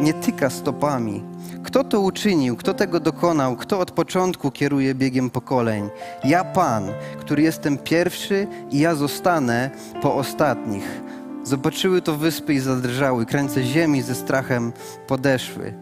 nie 0.00 0.14
tyka 0.14 0.50
stopami. 0.50 1.22
Kto 1.62 1.84
to 1.84 2.00
uczynił? 2.00 2.56
Kto 2.56 2.74
tego 2.74 3.00
dokonał? 3.00 3.56
Kto 3.56 3.80
od 3.80 3.90
początku 3.90 4.50
kieruje 4.50 4.94
biegiem 4.94 5.30
pokoleń? 5.30 5.88
Ja 6.24 6.44
Pan, 6.44 6.84
który 7.20 7.42
jestem 7.42 7.78
pierwszy 7.78 8.46
i 8.70 8.78
ja 8.78 8.94
zostanę 8.94 9.70
po 10.02 10.14
ostatnich. 10.14 11.02
Zobaczyły 11.44 12.02
to 12.02 12.16
wyspy 12.16 12.54
i 12.54 12.60
zadrżały, 12.60 13.26
krańce 13.26 13.64
ziemi 13.64 14.02
ze 14.02 14.14
strachem 14.14 14.72
podeszły. 15.06 15.74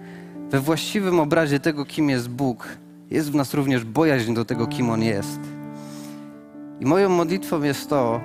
We 0.50 0.60
właściwym 0.60 1.20
obrazie 1.20 1.60
tego, 1.60 1.84
kim 1.84 2.10
jest 2.10 2.28
Bóg, 2.28 2.68
jest 3.10 3.32
w 3.32 3.34
nas 3.34 3.54
również 3.54 3.84
bojaźń 3.84 4.34
do 4.34 4.44
tego, 4.44 4.66
kim 4.66 4.90
On 4.90 5.02
jest. 5.02 5.40
I 6.80 6.86
moją 6.86 7.08
modlitwą 7.08 7.62
jest 7.62 7.88
to, 7.88 8.20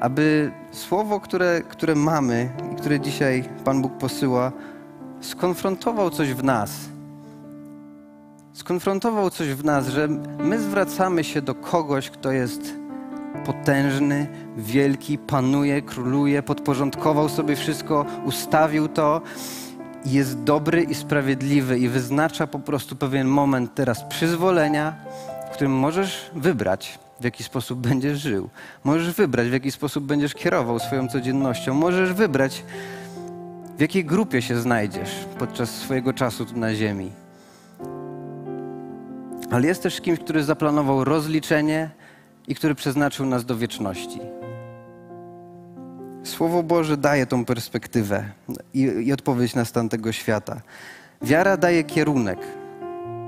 aby 0.00 0.52
słowo, 0.72 1.20
które, 1.20 1.62
które 1.68 1.94
mamy 1.94 2.50
i 2.72 2.76
które 2.76 3.00
dzisiaj 3.00 3.44
Pan 3.64 3.82
Bóg 3.82 3.92
posyła, 3.92 4.52
skonfrontował 5.22 6.10
coś 6.10 6.34
w 6.34 6.44
nas. 6.44 6.70
Skonfrontował 8.52 9.30
coś 9.30 9.48
w 9.48 9.64
nas, 9.64 9.88
że 9.88 10.08
my 10.38 10.60
zwracamy 10.60 11.24
się 11.24 11.42
do 11.42 11.54
kogoś, 11.54 12.10
kto 12.10 12.32
jest 12.32 12.74
potężny, 13.44 14.26
wielki, 14.56 15.18
panuje, 15.18 15.82
króluje, 15.82 16.42
podporządkował 16.42 17.28
sobie 17.28 17.56
wszystko, 17.56 18.06
ustawił 18.24 18.88
to 18.88 19.20
i 20.04 20.12
jest 20.12 20.42
dobry 20.42 20.82
i 20.82 20.94
sprawiedliwy 20.94 21.78
i 21.78 21.88
wyznacza 21.88 22.46
po 22.46 22.58
prostu 22.58 22.96
pewien 22.96 23.28
moment 23.28 23.74
teraz 23.74 24.04
przyzwolenia, 24.04 24.94
w 25.50 25.54
którym 25.54 25.72
możesz 25.72 26.30
wybrać, 26.34 26.98
w 27.20 27.24
jaki 27.24 27.44
sposób 27.44 27.78
będziesz 27.78 28.18
żył. 28.18 28.48
Możesz 28.84 29.14
wybrać, 29.14 29.48
w 29.48 29.52
jaki 29.52 29.70
sposób 29.70 30.04
będziesz 30.04 30.34
kierował 30.34 30.78
swoją 30.78 31.08
codziennością. 31.08 31.74
Możesz 31.74 32.12
wybrać, 32.12 32.64
w 33.76 33.80
jakiej 33.80 34.04
grupie 34.04 34.42
się 34.42 34.60
znajdziesz 34.60 35.26
podczas 35.38 35.70
swojego 35.70 36.12
czasu 36.12 36.46
tu 36.46 36.56
na 36.56 36.74
ziemi. 36.74 37.12
Ale 39.50 39.66
jest 39.66 39.82
też 39.82 40.00
kimś, 40.00 40.18
który 40.18 40.44
zaplanował 40.44 41.04
rozliczenie 41.04 41.90
i 42.48 42.54
który 42.54 42.74
przeznaczył 42.74 43.26
nas 43.26 43.44
do 43.44 43.56
wieczności. 43.56 44.20
Słowo 46.24 46.62
Boże 46.62 46.96
daje 46.96 47.26
tą 47.26 47.44
perspektywę 47.44 48.24
i, 48.74 48.80
i 48.80 49.12
odpowiedź 49.12 49.54
na 49.54 49.64
stan 49.64 49.88
tego 49.88 50.12
świata. 50.12 50.60
Wiara 51.22 51.56
daje 51.56 51.84
kierunek. 51.84 52.38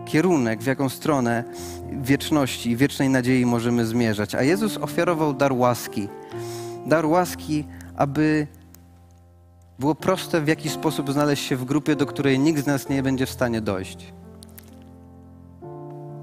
Kierunek, 0.04 0.62
w 0.62 0.66
jaką 0.66 0.88
stronę 0.88 1.44
wieczności 1.92 2.70
i 2.70 2.76
wiecznej 2.76 3.08
nadziei 3.08 3.46
możemy 3.46 3.86
zmierzać. 3.86 4.34
A 4.34 4.42
Jezus 4.42 4.76
ofiarował 4.76 5.34
dar 5.34 5.52
łaski. 5.52 6.08
Dar 6.86 7.06
łaski, 7.06 7.64
aby 7.96 8.46
było 9.78 9.94
proste, 9.94 10.40
w 10.40 10.48
jaki 10.48 10.68
sposób 10.68 11.12
znaleźć 11.12 11.46
się 11.46 11.56
w 11.56 11.64
grupie, 11.64 11.96
do 11.96 12.06
której 12.06 12.38
nikt 12.38 12.64
z 12.64 12.66
nas 12.66 12.88
nie 12.88 13.02
będzie 13.02 13.26
w 13.26 13.30
stanie 13.30 13.60
dojść. 13.60 14.12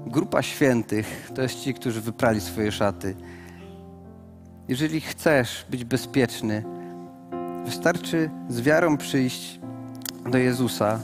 Grupa 0.06 0.42
świętych 0.42 1.30
to 1.34 1.42
jest 1.42 1.60
ci, 1.60 1.74
którzy 1.74 2.00
wyprali 2.00 2.40
swoje 2.40 2.72
szaty. 2.72 3.14
Jeżeli 4.68 5.00
chcesz 5.00 5.66
być 5.70 5.84
bezpieczny, 5.84 6.64
wystarczy 7.64 8.30
z 8.48 8.60
wiarą 8.60 8.96
przyjść 8.96 9.60
do 10.30 10.38
Jezusa, 10.38 11.00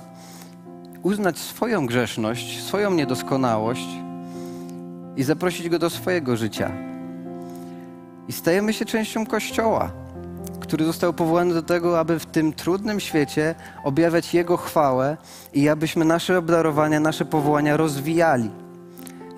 uznać 1.03 1.38
swoją 1.38 1.86
grzeszność, 1.86 2.62
swoją 2.62 2.90
niedoskonałość 2.90 3.88
i 5.16 5.22
zaprosić 5.22 5.68
Go 5.68 5.78
do 5.78 5.90
swojego 5.90 6.36
życia. 6.36 6.72
I 8.28 8.32
stajemy 8.32 8.72
się 8.72 8.84
częścią 8.84 9.26
Kościoła 9.26 9.92
który 10.61 10.84
został 10.84 11.12
powołany 11.12 11.54
do 11.54 11.62
tego, 11.62 12.00
aby 12.00 12.18
w 12.18 12.26
tym 12.26 12.52
trudnym 12.52 13.00
świecie 13.00 13.54
objawiać 13.84 14.34
Jego 14.34 14.56
chwałę 14.56 15.16
i 15.52 15.68
abyśmy 15.68 16.04
nasze 16.04 16.38
obdarowania, 16.38 17.00
nasze 17.00 17.24
powołania 17.24 17.76
rozwijali. 17.76 18.50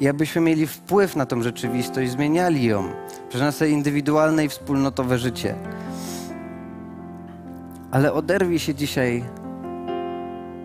I 0.01 0.09
abyśmy 0.09 0.41
mieli 0.41 0.67
wpływ 0.67 1.17
na 1.17 1.27
tą 1.27 1.43
rzeczywistość, 1.43 2.11
zmieniali 2.11 2.65
ją 2.65 2.89
przez 3.29 3.41
nasze 3.41 3.71
indywidualne 3.71 4.45
i 4.45 4.49
wspólnotowe 4.49 5.19
życie. 5.19 5.55
Ale 7.91 8.13
oderwij 8.13 8.59
się 8.59 8.75
dzisiaj, 8.75 9.25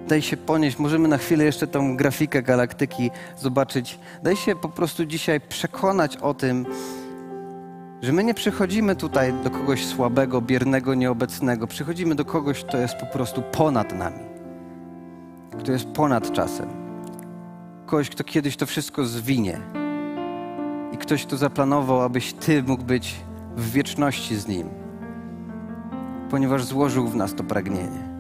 daj 0.08 0.22
się 0.22 0.38
ponieść. 0.38 0.80
Możemy 0.80 1.08
na 1.08 1.18
chwilę 1.18 1.46
jeszcze 1.46 1.68
tą 1.68 1.98
grafikę 1.98 2.44
galaktyki 2.44 3.12
zobaczyć. 3.38 4.00
Daj 4.24 4.36
się 4.36 4.56
po 4.56 4.70
prostu 4.70 5.06
dzisiaj 5.06 5.42
przekonać 5.42 6.18
o 6.18 6.34
tym, 6.34 6.66
że 8.02 8.14
my 8.14 8.24
nie 8.24 8.34
przychodzimy 8.34 8.96
tutaj 8.96 9.34
do 9.44 9.50
kogoś 9.50 9.86
słabego, 9.86 10.42
biernego, 10.42 10.94
nieobecnego. 10.94 11.68
Przychodzimy 11.68 12.16
do 12.16 12.26
kogoś, 12.26 12.64
kto 12.64 12.78
jest 12.78 12.96
po 12.96 13.06
prostu 13.06 13.42
ponad 13.52 13.98
nami, 13.98 14.20
kto 15.60 15.72
jest 15.72 15.88
ponad 15.88 16.32
czasem. 16.32 16.70
Kogoś, 17.86 18.10
kto 18.10 18.24
kiedyś 18.24 18.58
to 18.58 18.66
wszystko 18.66 19.06
zwinie. 19.06 19.60
I 20.92 20.98
ktoś, 20.98 21.26
kto 21.26 21.38
zaplanował, 21.38 22.02
abyś 22.02 22.34
Ty 22.34 22.64
mógł 22.64 22.84
być 22.84 23.16
w 23.58 23.72
wieczności 23.72 24.36
z 24.36 24.48
Nim, 24.48 24.70
ponieważ 26.30 26.64
złożył 26.64 27.08
w 27.08 27.16
nas 27.16 27.36
to 27.36 27.44
pragnienie. 27.44 28.15